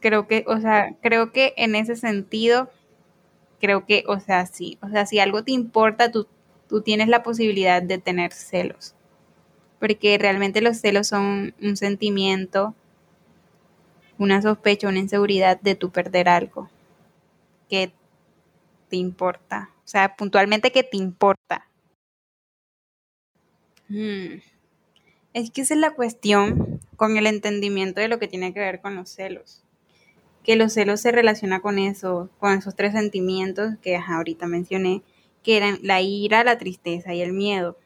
creo 0.00 0.26
que, 0.28 0.44
o 0.46 0.60
sea, 0.60 0.94
creo 1.00 1.32
que 1.32 1.54
en 1.56 1.74
ese 1.74 1.96
sentido, 1.96 2.70
creo 3.58 3.86
que, 3.86 4.04
o 4.06 4.20
sea, 4.20 4.44
sí, 4.44 4.76
o 4.82 4.90
sea, 4.90 5.06
si 5.06 5.18
algo 5.18 5.44
te 5.44 5.52
importa, 5.52 6.12
tú, 6.12 6.26
tú 6.68 6.82
tienes 6.82 7.08
la 7.08 7.22
posibilidad 7.22 7.80
de 7.80 7.96
tener 7.96 8.34
celos, 8.34 8.94
porque 9.80 10.18
realmente 10.18 10.60
los 10.60 10.76
celos 10.76 11.08
son 11.08 11.54
un 11.62 11.76
sentimiento, 11.78 12.74
una 14.18 14.42
sospecha, 14.42 14.88
una 14.88 14.98
inseguridad 14.98 15.58
de 15.58 15.74
tú 15.74 15.88
perder 15.90 16.28
algo 16.28 16.68
que 17.70 17.92
te 18.90 18.96
importa, 18.96 19.70
o 19.86 19.88
sea, 19.88 20.16
puntualmente 20.16 20.70
que 20.70 20.82
te 20.82 20.98
importa. 20.98 21.65
Mm, 23.88 24.40
Es 25.32 25.50
que 25.50 25.60
esa 25.62 25.74
es 25.74 25.80
la 25.80 25.94
cuestión 25.94 26.80
con 26.96 27.16
el 27.16 27.26
entendimiento 27.26 28.00
de 28.00 28.08
lo 28.08 28.18
que 28.18 28.28
tiene 28.28 28.52
que 28.54 28.60
ver 28.60 28.80
con 28.80 28.96
los 28.96 29.10
celos. 29.10 29.62
Que 30.44 30.56
los 30.56 30.72
celos 30.72 31.00
se 31.00 31.12
relaciona 31.12 31.60
con 31.60 31.78
eso, 31.78 32.30
con 32.38 32.52
esos 32.58 32.74
tres 32.76 32.92
sentimientos 32.92 33.74
que 33.82 33.96
ahorita 33.96 34.46
mencioné, 34.46 35.02
que 35.42 35.56
eran 35.56 35.78
la 35.82 36.00
ira, 36.00 36.44
la 36.44 36.58
tristeza 36.58 37.14
y 37.14 37.20
el 37.22 37.32
miedo. 37.32 37.78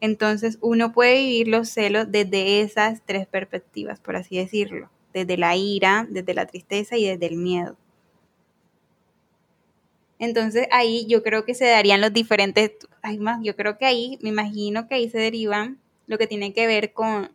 Entonces 0.00 0.58
uno 0.60 0.92
puede 0.92 1.14
vivir 1.16 1.48
los 1.48 1.68
celos 1.70 2.10
desde 2.10 2.60
esas 2.62 3.02
tres 3.04 3.26
perspectivas, 3.26 4.00
por 4.00 4.16
así 4.16 4.36
decirlo. 4.38 4.90
Desde 5.14 5.36
la 5.36 5.56
ira, 5.56 6.06
desde 6.10 6.34
la 6.34 6.46
tristeza 6.46 6.96
y 6.96 7.06
desde 7.06 7.26
el 7.26 7.36
miedo. 7.36 7.76
Entonces 10.20 10.68
ahí 10.70 11.06
yo 11.08 11.22
creo 11.22 11.46
que 11.46 11.54
se 11.54 11.64
darían 11.64 12.02
los 12.02 12.12
diferentes, 12.12 12.72
ay 13.00 13.18
más, 13.18 13.40
yo 13.42 13.56
creo 13.56 13.78
que 13.78 13.86
ahí, 13.86 14.18
me 14.20 14.28
imagino 14.28 14.86
que 14.86 14.94
ahí 14.94 15.08
se 15.08 15.18
derivan 15.18 15.78
lo 16.06 16.18
que 16.18 16.26
tiene 16.26 16.52
que 16.52 16.66
ver 16.66 16.92
con 16.92 17.32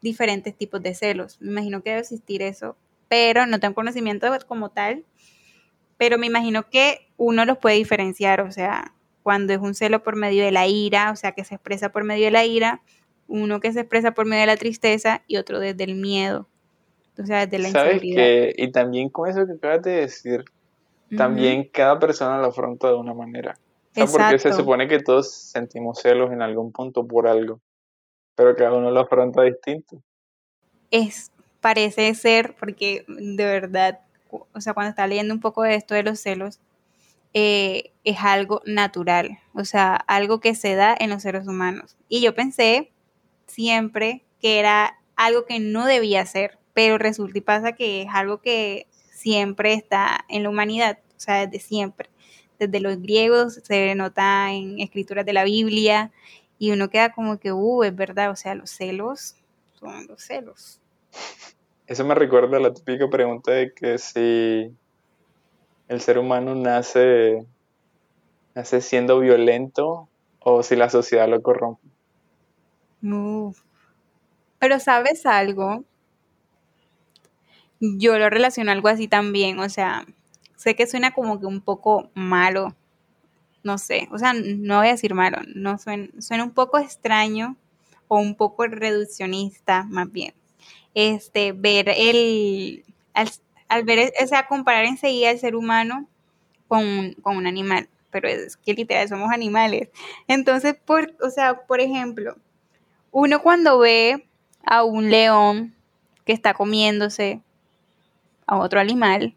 diferentes 0.00 0.56
tipos 0.56 0.80
de 0.80 0.94
celos. 0.94 1.40
Me 1.40 1.50
imagino 1.50 1.82
que 1.82 1.90
debe 1.90 2.02
existir 2.02 2.40
eso, 2.40 2.76
pero 3.08 3.44
no 3.46 3.58
tengo 3.58 3.74
conocimiento 3.74 4.28
como 4.46 4.70
tal, 4.70 5.04
pero 5.98 6.16
me 6.16 6.28
imagino 6.28 6.70
que 6.70 7.08
uno 7.16 7.44
los 7.44 7.58
puede 7.58 7.74
diferenciar, 7.74 8.40
o 8.42 8.52
sea, 8.52 8.94
cuando 9.24 9.52
es 9.52 9.58
un 9.58 9.74
celo 9.74 10.04
por 10.04 10.14
medio 10.14 10.44
de 10.44 10.52
la 10.52 10.68
ira, 10.68 11.10
o 11.10 11.16
sea, 11.16 11.32
que 11.32 11.44
se 11.44 11.56
expresa 11.56 11.90
por 11.90 12.04
medio 12.04 12.26
de 12.26 12.30
la 12.30 12.44
ira, 12.44 12.82
uno 13.26 13.58
que 13.58 13.72
se 13.72 13.80
expresa 13.80 14.12
por 14.12 14.26
medio 14.26 14.42
de 14.42 14.46
la 14.46 14.56
tristeza 14.56 15.22
y 15.26 15.38
otro 15.38 15.58
desde 15.58 15.82
el 15.82 15.96
miedo, 15.96 16.48
o 17.18 17.26
sea, 17.26 17.46
desde 17.46 17.64
la 17.64 17.70
¿Sabes 17.70 17.94
inseguridad. 17.94 18.52
Y 18.56 18.70
también 18.70 19.08
con 19.08 19.28
eso 19.28 19.44
que 19.44 19.54
acabas 19.54 19.82
de 19.82 19.90
decir, 19.90 20.44
también 21.16 21.68
cada 21.72 21.98
persona 21.98 22.38
lo 22.38 22.46
afronta 22.46 22.88
de 22.88 22.94
una 22.94 23.14
manera. 23.14 23.56
O 23.96 24.06
sea, 24.06 24.06
porque 24.06 24.38
se 24.38 24.52
supone 24.52 24.88
que 24.88 25.00
todos 25.00 25.32
sentimos 25.32 26.00
celos 26.00 26.32
en 26.32 26.40
algún 26.40 26.72
punto 26.72 27.06
por 27.06 27.26
algo, 27.26 27.60
pero 28.34 28.56
cada 28.56 28.72
uno 28.72 28.90
lo 28.90 29.00
afronta 29.00 29.42
distinto. 29.42 30.02
es, 30.90 31.30
parece 31.60 32.14
ser, 32.14 32.54
porque 32.58 33.04
de 33.08 33.44
verdad, 33.44 34.00
o 34.30 34.60
sea, 34.60 34.74
cuando 34.74 34.90
estaba 34.90 35.08
leyendo 35.08 35.34
un 35.34 35.40
poco 35.40 35.62
de 35.62 35.74
esto 35.74 35.94
de 35.94 36.02
los 36.02 36.20
celos, 36.20 36.60
eh, 37.34 37.92
es 38.04 38.18
algo 38.20 38.60
natural, 38.66 39.38
o 39.54 39.64
sea, 39.64 39.94
algo 39.94 40.40
que 40.40 40.54
se 40.54 40.74
da 40.74 40.94
en 40.98 41.10
los 41.10 41.22
seres 41.22 41.46
humanos. 41.46 41.96
Y 42.08 42.20
yo 42.20 42.34
pensé 42.34 42.92
siempre 43.46 44.22
que 44.40 44.58
era 44.58 44.98
algo 45.16 45.46
que 45.46 45.60
no 45.60 45.86
debía 45.86 46.26
ser, 46.26 46.58
pero 46.74 46.98
resulta 46.98 47.38
y 47.38 47.42
pasa 47.42 47.72
que 47.72 48.02
es 48.02 48.08
algo 48.12 48.40
que 48.40 48.86
siempre 49.22 49.74
está 49.74 50.24
en 50.28 50.42
la 50.42 50.50
humanidad, 50.50 50.98
o 51.16 51.20
sea, 51.20 51.46
desde 51.46 51.64
siempre. 51.64 52.10
Desde 52.58 52.80
los 52.80 53.00
griegos 53.00 53.60
se 53.62 53.94
nota 53.94 54.52
en 54.52 54.80
escrituras 54.80 55.24
de 55.24 55.32
la 55.32 55.44
Biblia 55.44 56.10
y 56.58 56.72
uno 56.72 56.90
queda 56.90 57.12
como 57.12 57.38
que, 57.38 57.52
uh, 57.52 57.84
es 57.84 57.94
verdad, 57.94 58.30
o 58.30 58.36
sea, 58.36 58.54
los 58.54 58.70
celos 58.70 59.36
son 59.78 60.06
los 60.06 60.22
celos. 60.22 60.80
Eso 61.86 62.04
me 62.04 62.14
recuerda 62.14 62.56
a 62.56 62.60
la 62.60 62.74
típica 62.74 63.08
pregunta 63.08 63.52
de 63.52 63.72
que 63.72 63.98
si 63.98 64.72
el 65.88 66.00
ser 66.00 66.18
humano 66.18 66.54
nace, 66.54 67.44
nace 68.54 68.80
siendo 68.80 69.20
violento 69.20 70.08
o 70.40 70.62
si 70.62 70.76
la 70.76 70.88
sociedad 70.88 71.28
lo 71.28 71.42
corrompe. 71.42 71.86
Uf. 73.02 73.60
Pero 74.58 74.78
sabes 74.78 75.26
algo, 75.26 75.84
yo 77.82 78.16
lo 78.18 78.30
relaciono 78.30 78.70
algo 78.70 78.88
así 78.88 79.08
también, 79.08 79.58
o 79.58 79.68
sea, 79.68 80.06
sé 80.56 80.76
que 80.76 80.86
suena 80.86 81.12
como 81.12 81.40
que 81.40 81.46
un 81.46 81.60
poco 81.60 82.10
malo, 82.14 82.76
no 83.64 83.76
sé, 83.76 84.08
o 84.12 84.18
sea, 84.18 84.32
no 84.34 84.78
voy 84.78 84.88
a 84.88 84.92
decir 84.92 85.14
malo, 85.14 85.38
no 85.54 85.78
suena, 85.78 86.08
suena 86.20 86.44
un 86.44 86.52
poco 86.52 86.78
extraño 86.78 87.56
o 88.06 88.18
un 88.18 88.36
poco 88.36 88.66
reduccionista 88.66 89.84
más 89.88 90.10
bien. 90.12 90.32
Este, 90.94 91.52
ver 91.52 91.88
el, 91.88 92.84
al, 93.14 93.30
al 93.68 93.82
ver, 93.82 94.12
o 94.22 94.26
sea, 94.28 94.46
comparar 94.46 94.84
enseguida 94.84 95.30
el 95.30 95.40
ser 95.40 95.56
humano 95.56 96.06
con, 96.68 97.14
con 97.22 97.36
un 97.36 97.46
animal, 97.48 97.88
pero 98.10 98.28
es 98.28 98.56
que 98.56 98.74
literal 98.74 99.08
somos 99.08 99.32
animales. 99.32 99.88
Entonces, 100.28 100.76
por, 100.84 101.14
o 101.20 101.30
sea, 101.30 101.66
por 101.66 101.80
ejemplo, 101.80 102.36
uno 103.10 103.42
cuando 103.42 103.78
ve 103.78 104.28
a 104.64 104.84
un 104.84 105.10
león 105.10 105.74
que 106.24 106.32
está 106.32 106.54
comiéndose 106.54 107.42
a 108.46 108.58
otro 108.58 108.80
animal, 108.80 109.34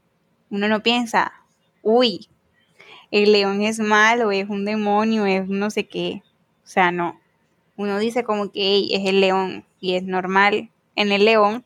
uno 0.50 0.68
no 0.68 0.82
piensa, 0.84 1.34
uy, 1.82 2.28
el 3.12 3.32
león 3.32 3.62
es 3.62 3.80
malo, 3.80 4.32
es 4.32 4.50
un 4.50 4.66
demonio, 4.66 5.26
es 5.26 5.48
no 5.48 5.70
sé 5.70 5.88
qué. 5.88 6.22
O 6.64 6.68
sea, 6.68 6.92
no. 6.92 7.20
Uno 7.78 8.00
dice 8.00 8.24
como 8.24 8.52
que 8.52 8.60
"Ey, 8.62 8.94
es 8.94 9.08
el 9.08 9.22
león 9.22 9.66
y 9.80 9.96
es 9.96 10.04
normal 10.04 10.70
en 10.96 11.12
el 11.12 11.26
león 11.26 11.64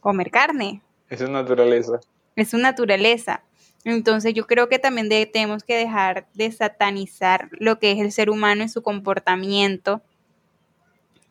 comer 0.00 0.30
carne. 0.30 0.82
Es 1.08 1.20
naturaleza. 1.28 2.00
Es 2.36 2.50
su 2.50 2.58
naturaleza. 2.58 3.42
Entonces 3.84 4.34
yo 4.34 4.46
creo 4.46 4.68
que 4.68 4.78
también 4.78 5.08
de- 5.08 5.26
tenemos 5.26 5.64
que 5.64 5.74
dejar 5.76 6.26
de 6.34 6.52
satanizar 6.52 7.48
lo 7.52 7.78
que 7.78 7.92
es 7.92 7.98
el 7.98 8.12
ser 8.12 8.30
humano 8.30 8.62
y 8.64 8.68
su 8.68 8.82
comportamiento 8.82 10.02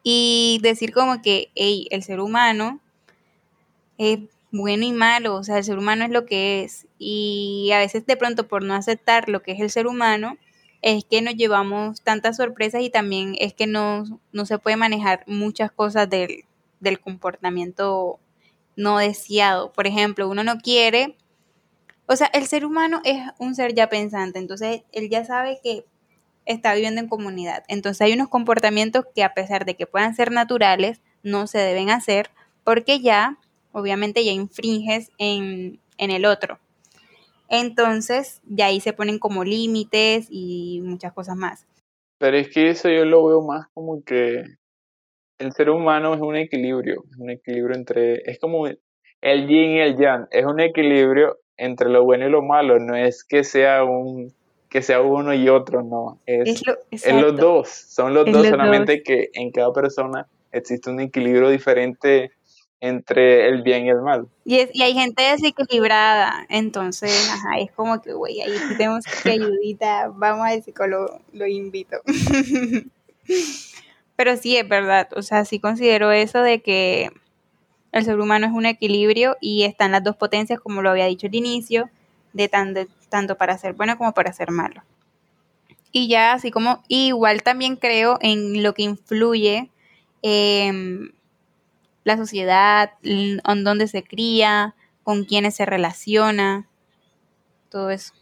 y 0.04 0.60
decir 0.62 0.94
como 0.94 1.22
que, 1.22 1.52
hey, 1.56 1.88
el 1.92 2.04
ser 2.04 2.20
humano 2.20 2.80
es 3.98 4.20
bueno 4.52 4.86
y 4.86 4.92
malo, 4.92 5.36
o 5.36 5.44
sea, 5.44 5.58
el 5.58 5.64
ser 5.64 5.78
humano 5.78 6.06
es 6.06 6.12
lo 6.12 6.26
que 6.26 6.64
es. 6.64 6.88
Y 6.98 7.72
a 7.74 7.80
veces 7.80 8.06
de 8.06 8.18
pronto 8.18 8.48
por 8.48 8.64
no 8.64 8.74
aceptar 8.76 9.30
lo 9.30 9.42
que 9.42 9.54
es 9.54 9.60
el 9.60 9.70
ser 9.70 9.88
humano, 9.88 10.38
es 10.82 11.06
que 11.06 11.22
nos 11.22 11.36
llevamos 11.36 12.02
tantas 12.02 12.38
sorpresas 12.38 12.82
y 12.82 12.90
también 12.90 13.36
es 13.40 13.54
que 13.54 13.68
no, 13.68 14.04
no 14.32 14.46
se 14.46 14.58
puede 14.58 14.78
manejar 14.78 15.24
muchas 15.28 15.72
cosas 15.72 16.10
del, 16.10 16.46
del 16.80 17.00
comportamiento 17.00 18.20
no 18.76 18.98
deseado. 18.98 19.72
Por 19.74 19.88
ejemplo, 19.88 20.28
uno 20.28 20.44
no 20.44 20.58
quiere, 20.58 21.18
o 22.08 22.16
sea, 22.16 22.28
el 22.34 22.46
ser 22.48 22.66
humano 22.66 23.02
es 23.06 23.24
un 23.40 23.56
ser 23.56 23.74
ya 23.74 23.88
pensante, 23.88 24.40
entonces 24.40 24.84
él 24.92 25.10
ya 25.10 25.24
sabe 25.24 25.60
que 25.64 25.86
está 26.46 26.74
viviendo 26.74 27.00
en 27.00 27.08
comunidad. 27.08 27.64
Entonces 27.68 28.02
hay 28.02 28.14
unos 28.14 28.28
comportamientos 28.28 29.06
que 29.16 29.24
a 29.24 29.34
pesar 29.34 29.66
de 29.66 29.76
que 29.76 29.88
puedan 29.88 30.16
ser 30.16 30.32
naturales, 30.32 31.00
no 31.24 31.48
se 31.48 31.60
deben 31.60 31.90
hacer 31.90 32.32
porque 32.64 33.00
ya, 33.00 33.38
obviamente, 33.72 34.24
ya 34.24 34.32
infringes 34.32 35.12
en, 35.18 35.80
en 35.98 36.12
el 36.12 36.26
otro. 36.26 36.60
Entonces, 37.50 38.42
ya 38.46 38.68
ahí 38.68 38.80
se 38.80 38.94
ponen 38.94 39.20
como 39.20 39.44
límites 39.44 40.28
y 40.30 40.82
muchas 40.84 41.14
cosas 41.14 41.36
más. 41.36 41.68
Pero 42.18 42.38
es 42.38 42.50
que 42.50 42.70
eso 42.70 42.90
yo 42.90 43.04
lo 43.04 43.26
veo 43.26 43.42
más 43.42 43.68
como 43.74 44.04
que 44.04 44.44
el 45.42 45.52
ser 45.54 45.70
humano 45.70 46.14
es 46.14 46.22
un 46.22 46.36
equilibrio, 46.36 47.04
es 47.12 47.18
un 47.18 47.30
equilibrio 47.30 47.76
entre, 47.76 48.22
es 48.30 48.40
como 48.40 48.68
el 48.68 49.48
yin 49.48 49.72
y 49.72 49.80
el 49.82 49.98
yang, 49.98 50.28
es 50.32 50.46
un 50.46 50.60
equilibrio 50.60 51.40
entre 51.58 51.90
lo 51.90 52.04
bueno 52.04 52.28
y 52.28 52.30
lo 52.30 52.42
malo, 52.42 52.80
no 52.80 52.96
es 52.96 53.24
que 53.24 53.44
sea 53.44 53.84
un 53.84 54.34
que 54.70 54.82
sea 54.82 55.02
uno 55.02 55.34
y 55.34 55.50
otro, 55.50 55.84
no, 55.84 56.22
es, 56.26 56.64
es, 56.92 57.14
los 57.14 57.36
dos, 57.36 57.68
son 57.68 58.14
los 58.14 58.32
dos, 58.32 58.48
solamente 58.48 59.04
que 59.04 59.30
en 59.34 59.52
cada 59.52 59.74
persona 59.74 60.28
existe 60.54 60.90
un 60.90 61.02
equilibrio 61.02 61.50
diferente 61.50 62.32
entre 62.82 63.48
el 63.48 63.62
bien 63.62 63.86
y 63.86 63.90
el 63.90 64.02
mal. 64.02 64.28
Y, 64.44 64.58
es, 64.58 64.72
y 64.74 64.82
hay 64.82 64.94
gente 64.94 65.22
desequilibrada, 65.24 66.46
entonces, 66.50 67.30
ajá, 67.32 67.60
es 67.60 67.72
como 67.72 68.02
que, 68.02 68.12
güey, 68.14 68.42
ahí 68.42 68.52
tenemos 68.76 69.06
que 69.24 69.32
ayudita, 69.32 70.12
vamos 70.14 70.48
al 70.48 70.64
psicólogo, 70.64 71.22
lo 71.32 71.46
invito. 71.48 71.98
Pero 74.16 74.36
sí, 74.36 74.58
es 74.58 74.68
verdad, 74.68 75.08
o 75.16 75.22
sea, 75.22 75.46
sí 75.46 75.60
considero 75.60 76.12
eso 76.12 76.42
de 76.42 76.62
que 76.62 77.12
el 77.92 78.04
ser 78.04 78.20
humano 78.20 78.48
es 78.48 78.52
un 78.52 78.66
equilibrio 78.66 79.38
y 79.40 79.64
están 79.64 79.92
las 79.92 80.04
dos 80.04 80.16
potencias, 80.16 80.60
como 80.60 80.82
lo 80.82 80.90
había 80.90 81.06
dicho 81.06 81.28
al 81.28 81.36
inicio, 81.36 81.90
de, 82.34 82.50
tanto 83.10 83.38
para 83.38 83.58
ser 83.58 83.74
bueno 83.74 83.98
como 83.98 84.14
para 84.14 84.34
ser 84.34 84.50
malo. 84.52 84.82
Y 85.92 86.08
ya 86.08 86.34
así 86.34 86.50
como, 86.52 86.82
igual 86.88 87.44
también 87.44 87.76
creo 87.76 88.18
en 88.22 88.64
lo 88.64 88.74
que 88.74 88.84
influye 88.84 89.70
em, 90.24 91.12
la 92.04 92.18
sociedad, 92.18 92.92
en 93.04 93.64
dónde 93.64 93.88
se 93.88 94.04
cría, 94.04 94.76
con 95.04 95.26
quiénes 95.26 95.56
se 95.56 95.66
relaciona, 95.66 96.68
todo 97.70 97.90
eso. 97.90 98.14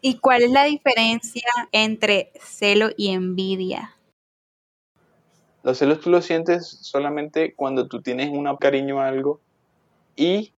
¿Y 0.00 0.18
cuál 0.18 0.42
es 0.42 0.50
la 0.50 0.64
diferencia 0.64 1.48
entre 1.72 2.32
celo 2.40 2.90
y 2.96 3.10
envidia? 3.10 3.96
Los 5.62 5.78
celos 5.78 6.00
tú 6.00 6.10
los 6.10 6.24
sientes 6.24 6.68
solamente 6.68 7.54
cuando 7.54 7.88
tú 7.88 8.00
tienes 8.00 8.30
un 8.30 8.54
cariño 8.56 9.00
a 9.00 9.08
algo 9.08 9.40
y 10.14 10.54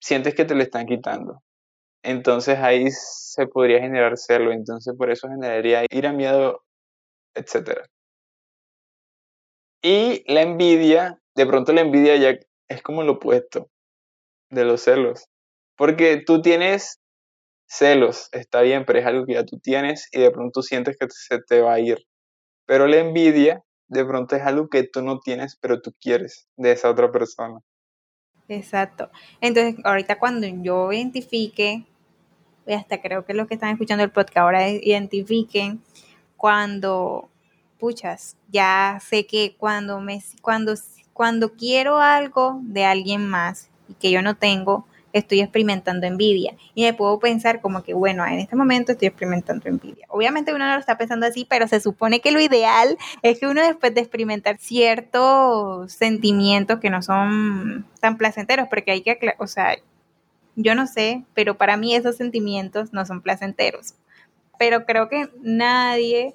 sientes 0.00 0.34
que 0.34 0.44
te 0.44 0.54
lo 0.54 0.62
están 0.62 0.86
quitando. 0.86 1.42
Entonces 2.02 2.58
ahí 2.58 2.88
se 2.90 3.46
podría 3.46 3.80
generar 3.80 4.16
celo, 4.16 4.52
entonces 4.52 4.94
por 4.96 5.10
eso 5.10 5.28
generaría 5.28 5.84
ira, 5.90 6.12
miedo, 6.12 6.64
etc. 7.34 7.88
Y 9.82 10.24
la 10.32 10.42
envidia, 10.42 11.20
de 11.34 11.46
pronto 11.46 11.72
la 11.72 11.82
envidia 11.82 12.16
ya 12.16 12.38
es 12.68 12.82
como 12.82 13.02
lo 13.02 13.12
opuesto 13.12 13.68
de 14.50 14.64
los 14.64 14.82
celos. 14.82 15.26
Porque 15.76 16.22
tú 16.24 16.42
tienes 16.42 17.00
celos, 17.68 18.28
está 18.32 18.62
bien, 18.62 18.84
pero 18.86 18.98
es 18.98 19.06
algo 19.06 19.26
que 19.26 19.34
ya 19.34 19.44
tú 19.44 19.58
tienes 19.58 20.08
y 20.12 20.20
de 20.20 20.30
pronto 20.30 20.62
sientes 20.62 20.96
que 20.98 21.06
se 21.10 21.38
te 21.46 21.60
va 21.60 21.74
a 21.74 21.80
ir. 21.80 22.06
Pero 22.66 22.86
la 22.86 22.98
envidia, 22.98 23.62
de 23.88 24.04
pronto 24.04 24.36
es 24.36 24.42
algo 24.42 24.68
que 24.68 24.84
tú 24.84 25.02
no 25.02 25.20
tienes, 25.20 25.56
pero 25.60 25.80
tú 25.80 25.92
quieres 26.00 26.48
de 26.56 26.72
esa 26.72 26.90
otra 26.90 27.12
persona. 27.12 27.60
Exacto. 28.48 29.10
Entonces, 29.40 29.76
ahorita 29.84 30.18
cuando 30.18 30.46
yo 30.46 30.92
identifique, 30.92 31.84
y 32.66 32.72
hasta 32.72 33.00
creo 33.00 33.24
que 33.24 33.34
los 33.34 33.46
que 33.46 33.54
están 33.54 33.70
escuchando 33.70 34.04
el 34.04 34.10
podcast 34.10 34.38
ahora 34.38 34.68
identifiquen 34.68 35.80
cuando, 36.36 37.28
puchas, 37.78 38.36
ya 38.48 38.98
sé 39.06 39.26
que 39.26 39.56
cuando 39.58 40.00
me, 40.00 40.22
cuando, 40.42 40.74
cuando 41.12 41.52
quiero 41.52 41.98
algo 41.98 42.60
de 42.62 42.84
alguien 42.84 43.26
más 43.28 43.70
y 43.88 43.94
que 43.94 44.10
yo 44.10 44.22
no 44.22 44.36
tengo, 44.36 44.86
estoy 45.18 45.40
experimentando 45.40 46.06
envidia. 46.06 46.54
Y 46.74 46.82
me 46.82 46.94
puedo 46.94 47.18
pensar 47.18 47.60
como 47.60 47.82
que, 47.82 47.94
bueno, 47.94 48.26
en 48.26 48.38
este 48.38 48.56
momento 48.56 48.92
estoy 48.92 49.08
experimentando 49.08 49.68
envidia. 49.68 50.06
Obviamente 50.08 50.52
uno 50.52 50.66
no 50.66 50.74
lo 50.74 50.80
está 50.80 50.98
pensando 50.98 51.26
así, 51.26 51.46
pero 51.48 51.66
se 51.68 51.80
supone 51.80 52.20
que 52.20 52.32
lo 52.32 52.40
ideal 52.40 52.98
es 53.22 53.40
que 53.40 53.46
uno 53.46 53.62
después 53.62 53.94
de 53.94 54.00
experimentar 54.00 54.58
ciertos 54.58 55.92
sentimientos 55.92 56.80
que 56.80 56.90
no 56.90 57.02
son 57.02 57.86
tan 58.00 58.16
placenteros, 58.18 58.68
porque 58.68 58.90
hay 58.90 59.00
que, 59.02 59.18
o 59.38 59.46
sea, 59.46 59.76
yo 60.54 60.74
no 60.74 60.86
sé, 60.86 61.24
pero 61.34 61.56
para 61.56 61.76
mí 61.76 61.94
esos 61.94 62.16
sentimientos 62.16 62.92
no 62.92 63.06
son 63.06 63.22
placenteros. 63.22 63.94
Pero 64.58 64.86
creo 64.86 65.08
que 65.08 65.28
nadie 65.42 66.34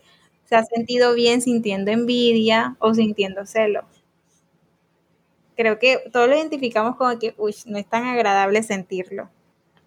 se 0.51 0.55
ha 0.57 0.65
sentido 0.65 1.15
bien 1.15 1.41
sintiendo 1.41 1.89
envidia 1.89 2.75
o 2.79 2.93
sintiendo 2.93 3.47
celo 3.47 3.85
creo 5.61 5.77
que 5.77 6.09
todos 6.11 6.27
lo 6.27 6.35
identificamos 6.35 6.95
como 6.95 7.19
que, 7.19 7.35
uy, 7.37 7.53
no 7.67 7.77
es 7.77 7.85
tan 7.85 8.05
agradable 8.05 8.63
sentirlo. 8.63 9.29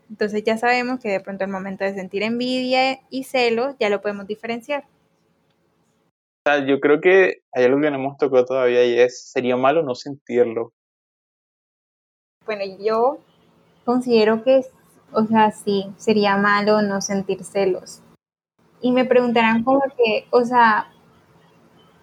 Entonces 0.09 0.45
ya 0.45 0.57
sabemos 0.57 1.01
que 1.01 1.09
de 1.09 1.19
pronto 1.19 1.43
el 1.43 1.51
momento 1.51 1.83
de 1.83 1.95
sentir 1.95 2.23
envidia 2.23 3.01
y 3.11 3.25
celos 3.25 3.75
ya 3.81 3.89
lo 3.89 4.01
podemos 4.01 4.29
diferenciar. 4.29 4.85
yo 6.69 6.79
creo 6.79 7.01
que 7.01 7.43
hay 7.53 7.65
algo 7.65 7.81
que 7.81 7.91
no 7.91 7.97
hemos 7.97 8.17
tocado 8.19 8.45
todavía 8.45 8.85
y 8.85 9.01
es, 9.01 9.33
sería 9.33 9.57
malo 9.57 9.83
no 9.83 9.97
sentirlo. 9.97 10.73
Bueno, 12.47 12.63
yo 12.79 13.19
considero 13.85 14.45
que, 14.45 14.61
o 15.13 15.25
sea, 15.25 15.51
sí, 15.51 15.87
sería 15.97 16.37
malo 16.37 16.83
no 16.83 17.01
sentir 17.01 17.43
celos. 17.43 18.04
Y 18.85 18.93
me 18.93 19.07
preguntarán 19.07 19.65
como 19.65 19.81
que, 19.97 20.27
o 20.29 20.45
sea, 20.45 20.93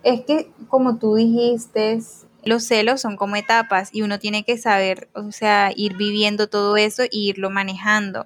es 0.02 0.22
que 0.26 0.52
como 0.68 0.98
tú 0.98 1.14
dijiste, 1.14 2.00
los 2.44 2.64
celos 2.64 3.00
son 3.02 3.18
como 3.18 3.36
etapas 3.36 3.94
y 3.94 4.02
uno 4.02 4.18
tiene 4.18 4.44
que 4.44 4.58
saber, 4.58 5.08
o 5.14 5.32
sea, 5.32 5.72
ir 5.76 5.96
viviendo 5.96 6.50
todo 6.50 6.78
eso 6.78 7.04
e 7.04 7.10
irlo 7.12 7.52
manejando. 7.52 8.26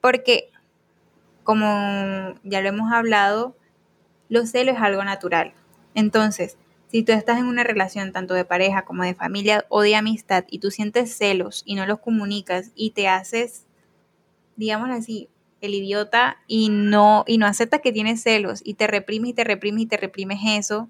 Porque, 0.00 0.48
como 1.44 2.36
ya 2.42 2.62
lo 2.62 2.70
hemos 2.70 2.90
hablado, 2.90 3.54
los 4.30 4.50
celos 4.50 4.76
es 4.76 4.80
algo 4.80 5.04
natural. 5.04 5.52
Entonces, 5.94 6.56
si 6.86 7.02
tú 7.02 7.12
estás 7.12 7.38
en 7.38 7.44
una 7.44 7.64
relación 7.64 8.12
tanto 8.12 8.32
de 8.32 8.46
pareja 8.46 8.86
como 8.86 9.02
de 9.02 9.14
familia 9.14 9.66
o 9.68 9.82
de 9.82 9.94
amistad 9.94 10.44
y 10.48 10.60
tú 10.60 10.70
sientes 10.70 11.14
celos 11.14 11.64
y 11.66 11.74
no 11.74 11.84
los 11.84 11.98
comunicas 11.98 12.70
y 12.74 12.92
te 12.92 13.08
haces, 13.08 13.66
digamos 14.56 14.88
así, 14.88 15.28
el 15.60 15.74
idiota 15.74 16.38
y 16.46 16.68
no, 16.70 17.24
y 17.26 17.38
no 17.38 17.46
aceptas 17.46 17.80
que 17.80 17.92
tienes 17.92 18.22
celos 18.22 18.60
y 18.64 18.74
te 18.74 18.86
reprimes 18.86 19.30
y 19.30 19.34
te 19.34 19.44
reprimes 19.44 19.82
y 19.82 19.86
te 19.86 19.96
reprimes 19.96 20.40
eso, 20.44 20.88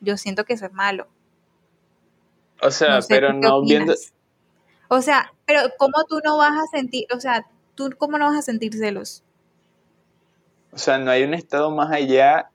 yo 0.00 0.16
siento 0.16 0.44
que 0.44 0.54
eso 0.54 0.66
es 0.66 0.72
malo. 0.72 1.08
O 2.60 2.70
sea, 2.70 3.00
pero 3.08 3.32
no 3.32 3.62
viendo... 3.62 3.94
O 4.88 5.02
sea, 5.02 5.32
pero 5.46 5.60
¿cómo 5.78 6.04
tú 6.08 6.20
no 6.24 6.38
vas 6.38 6.52
a 6.52 6.66
sentir, 6.66 7.06
o 7.14 7.20
sea, 7.20 7.46
tú 7.74 7.90
cómo 7.98 8.18
no 8.18 8.26
vas 8.26 8.38
a 8.38 8.42
sentir 8.42 8.74
celos? 8.74 9.22
O 10.72 10.78
sea, 10.78 10.98
no 10.98 11.10
hay 11.10 11.22
un 11.22 11.34
estado 11.34 11.70
más 11.70 11.92
allá 11.92 12.50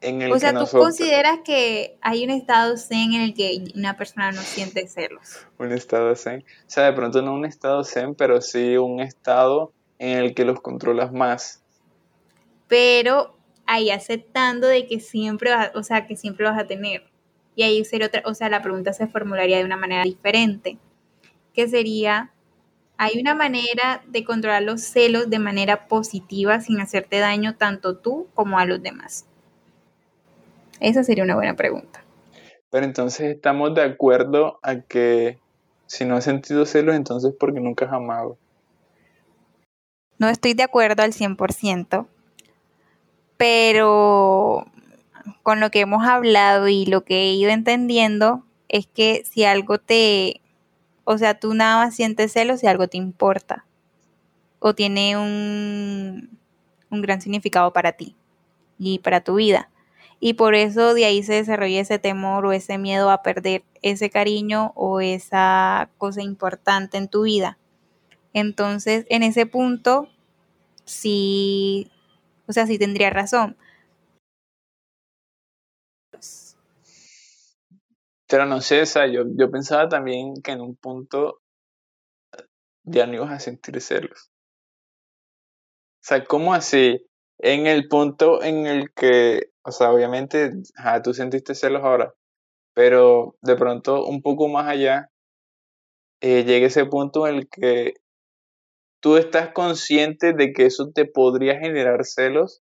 en 0.00 0.22
el 0.22 0.32
o 0.32 0.38
sea, 0.38 0.52
tú 0.52 0.66
consideras 0.70 1.40
que 1.44 1.98
hay 2.00 2.24
un 2.24 2.30
estado 2.30 2.76
zen 2.76 3.14
en 3.14 3.22
el 3.22 3.34
que 3.34 3.64
una 3.74 3.96
persona 3.96 4.32
no 4.32 4.42
siente 4.42 4.86
celos. 4.88 5.46
Un 5.58 5.72
estado 5.72 6.14
zen. 6.14 6.44
O 6.66 6.70
sea, 6.70 6.84
de 6.84 6.92
pronto 6.92 7.22
no 7.22 7.32
un 7.32 7.44
estado 7.44 7.82
zen, 7.84 8.14
pero 8.14 8.40
sí 8.40 8.76
un 8.76 9.00
estado 9.00 9.72
en 9.98 10.18
el 10.18 10.34
que 10.34 10.44
los 10.44 10.60
controlas 10.60 11.12
más. 11.12 11.62
Pero 12.68 13.36
ahí 13.66 13.90
aceptando 13.90 14.66
de 14.66 14.86
que 14.86 15.00
siempre 15.00 15.50
vas, 15.50 15.70
o 15.74 15.82
sea, 15.82 16.06
que 16.06 16.16
siempre 16.16 16.46
vas 16.46 16.58
a 16.58 16.66
tener. 16.66 17.04
Y 17.54 17.62
ahí 17.62 17.84
sería 17.84 18.08
otra, 18.08 18.22
o 18.24 18.34
sea, 18.34 18.48
la 18.48 18.62
pregunta 18.62 18.92
se 18.92 19.06
formularía 19.06 19.58
de 19.58 19.64
una 19.64 19.76
manera 19.76 20.02
diferente, 20.02 20.78
que 21.54 21.68
sería, 21.68 22.30
¿hay 22.98 23.18
una 23.18 23.34
manera 23.34 24.02
de 24.06 24.24
controlar 24.24 24.62
los 24.62 24.82
celos 24.82 25.30
de 25.30 25.38
manera 25.38 25.88
positiva 25.88 26.60
sin 26.60 26.80
hacerte 26.80 27.18
daño 27.18 27.56
tanto 27.56 27.96
tú 27.96 28.28
como 28.34 28.58
a 28.58 28.66
los 28.66 28.82
demás? 28.82 29.26
Esa 30.80 31.02
sería 31.02 31.24
una 31.24 31.34
buena 31.34 31.56
pregunta. 31.56 32.04
Pero 32.70 32.84
entonces 32.84 33.34
estamos 33.34 33.74
de 33.74 33.82
acuerdo 33.82 34.58
a 34.62 34.80
que 34.80 35.38
si 35.86 36.04
no 36.04 36.16
has 36.16 36.24
sentido 36.24 36.66
celos, 36.66 36.94
entonces 36.94 37.32
porque 37.38 37.60
nunca 37.60 37.86
has 37.86 37.92
amado. 37.92 38.36
No 40.18 40.28
estoy 40.28 40.54
de 40.54 40.62
acuerdo 40.62 41.02
al 41.02 41.12
100%, 41.12 42.06
pero 43.36 44.66
con 45.42 45.60
lo 45.60 45.70
que 45.70 45.80
hemos 45.80 46.06
hablado 46.06 46.68
y 46.68 46.86
lo 46.86 47.04
que 47.04 47.22
he 47.22 47.34
ido 47.34 47.50
entendiendo 47.50 48.44
es 48.68 48.86
que 48.86 49.24
si 49.24 49.44
algo 49.44 49.78
te, 49.78 50.40
o 51.04 51.18
sea, 51.18 51.38
tú 51.38 51.54
nada 51.54 51.84
más 51.84 51.94
sientes 51.94 52.32
celos 52.32 52.60
si 52.60 52.66
algo 52.66 52.88
te 52.88 52.96
importa 52.96 53.66
o 54.58 54.74
tiene 54.74 55.16
un, 55.16 56.38
un 56.90 57.02
gran 57.02 57.20
significado 57.20 57.72
para 57.72 57.92
ti 57.92 58.16
y 58.78 58.98
para 59.00 59.20
tu 59.20 59.36
vida. 59.36 59.70
Y 60.18 60.34
por 60.34 60.54
eso 60.54 60.94
de 60.94 61.04
ahí 61.04 61.22
se 61.22 61.34
desarrolla 61.34 61.80
ese 61.80 61.98
temor 61.98 62.46
o 62.46 62.52
ese 62.52 62.78
miedo 62.78 63.10
a 63.10 63.22
perder 63.22 63.64
ese 63.82 64.08
cariño 64.08 64.72
o 64.74 65.00
esa 65.00 65.90
cosa 65.98 66.22
importante 66.22 66.96
en 66.96 67.08
tu 67.08 67.22
vida. 67.22 67.58
Entonces, 68.36 69.06
en 69.08 69.22
ese 69.22 69.46
punto, 69.46 70.10
si 70.84 71.90
O 72.46 72.52
sea, 72.52 72.66
sí 72.66 72.78
tendría 72.78 73.08
razón. 73.08 73.56
Pero 78.28 78.44
no 78.44 78.60
sé, 78.60 78.84
yo, 79.10 79.24
yo 79.26 79.50
pensaba 79.50 79.88
también 79.88 80.34
que 80.42 80.52
en 80.52 80.60
un 80.60 80.76
punto 80.76 81.40
ya 82.84 83.06
no 83.06 83.14
ibas 83.14 83.32
a 83.32 83.40
sentir 83.40 83.80
celos. 83.80 84.30
O 86.02 86.02
sea, 86.02 86.22
¿cómo 86.24 86.52
así? 86.52 87.06
En 87.38 87.66
el 87.66 87.88
punto 87.88 88.42
en 88.42 88.66
el 88.66 88.92
que, 88.92 89.50
o 89.62 89.72
sea, 89.72 89.90
obviamente, 89.92 90.52
tú 91.02 91.14
sentiste 91.14 91.54
celos 91.54 91.82
ahora, 91.82 92.12
pero 92.74 93.36
de 93.40 93.56
pronto 93.56 94.04
un 94.04 94.20
poco 94.20 94.46
más 94.48 94.68
allá, 94.68 95.10
eh, 96.20 96.44
llega 96.44 96.66
ese 96.66 96.84
punto 96.84 97.26
en 97.26 97.36
el 97.36 97.48
que 97.48 97.94
tú 99.00 99.16
estás 99.16 99.50
consciente 99.52 100.32
de 100.32 100.52
que 100.52 100.66
eso 100.66 100.90
te 100.90 101.04
podría 101.04 101.58
generar 101.58 102.04
celos, 102.04 102.62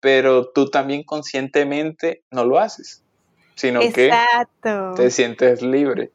pero 0.00 0.50
tú 0.50 0.70
también 0.70 1.02
conscientemente 1.02 2.22
no 2.30 2.44
lo 2.44 2.58
haces, 2.58 3.02
sino 3.54 3.80
que 3.80 4.10
te 4.96 5.10
sientes 5.10 5.62
libre. 5.62 6.10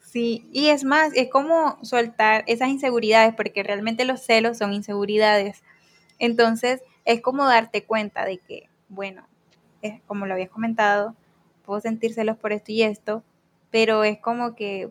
Sí, 0.00 0.46
y 0.52 0.68
es 0.68 0.84
más, 0.84 1.12
es 1.14 1.30
como 1.30 1.78
soltar 1.82 2.44
esas 2.46 2.68
inseguridades, 2.68 3.34
porque 3.34 3.62
realmente 3.62 4.04
los 4.04 4.20
celos 4.20 4.58
son 4.58 4.74
inseguridades. 4.74 5.62
Entonces, 6.18 6.82
es 7.04 7.22
como 7.22 7.46
darte 7.46 7.84
cuenta 7.84 8.24
de 8.24 8.38
que, 8.38 8.68
bueno, 8.88 9.26
es 9.80 10.00
como 10.06 10.26
lo 10.26 10.34
habías 10.34 10.50
comentado, 10.50 11.14
puedo 11.64 11.80
sentir 11.80 12.12
celos 12.12 12.36
por 12.36 12.52
esto 12.52 12.72
y 12.72 12.82
esto, 12.82 13.22
pero 13.70 14.04
es 14.04 14.18
como 14.18 14.54
que, 14.54 14.90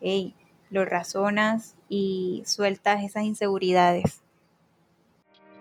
hey, 0.00 0.34
lo 0.74 0.84
razonas 0.84 1.74
y 1.88 2.42
sueltas 2.44 3.02
esas 3.02 3.22
inseguridades. 3.22 4.20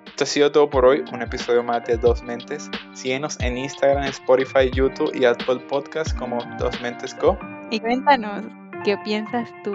Esto 0.07 0.25
ha 0.25 0.27
sido 0.27 0.51
todo 0.51 0.69
por 0.69 0.85
hoy, 0.85 1.03
un 1.13 1.21
episodio 1.21 1.63
más 1.63 1.85
de 1.85 1.97
Dos 1.97 2.21
Mentes. 2.23 2.69
Síguenos 2.93 3.39
en 3.39 3.57
Instagram, 3.57 4.03
Spotify, 4.05 4.69
YouTube 4.71 5.11
y 5.15 5.25
Apple 5.25 5.59
Podcast 5.69 6.17
como 6.17 6.39
Dos 6.59 6.81
Mentes 6.81 7.15
Co. 7.15 7.37
Y 7.71 7.79
cuéntanos, 7.79 8.43
¿qué 8.83 8.97
piensas 9.03 9.49
tú? 9.63 9.73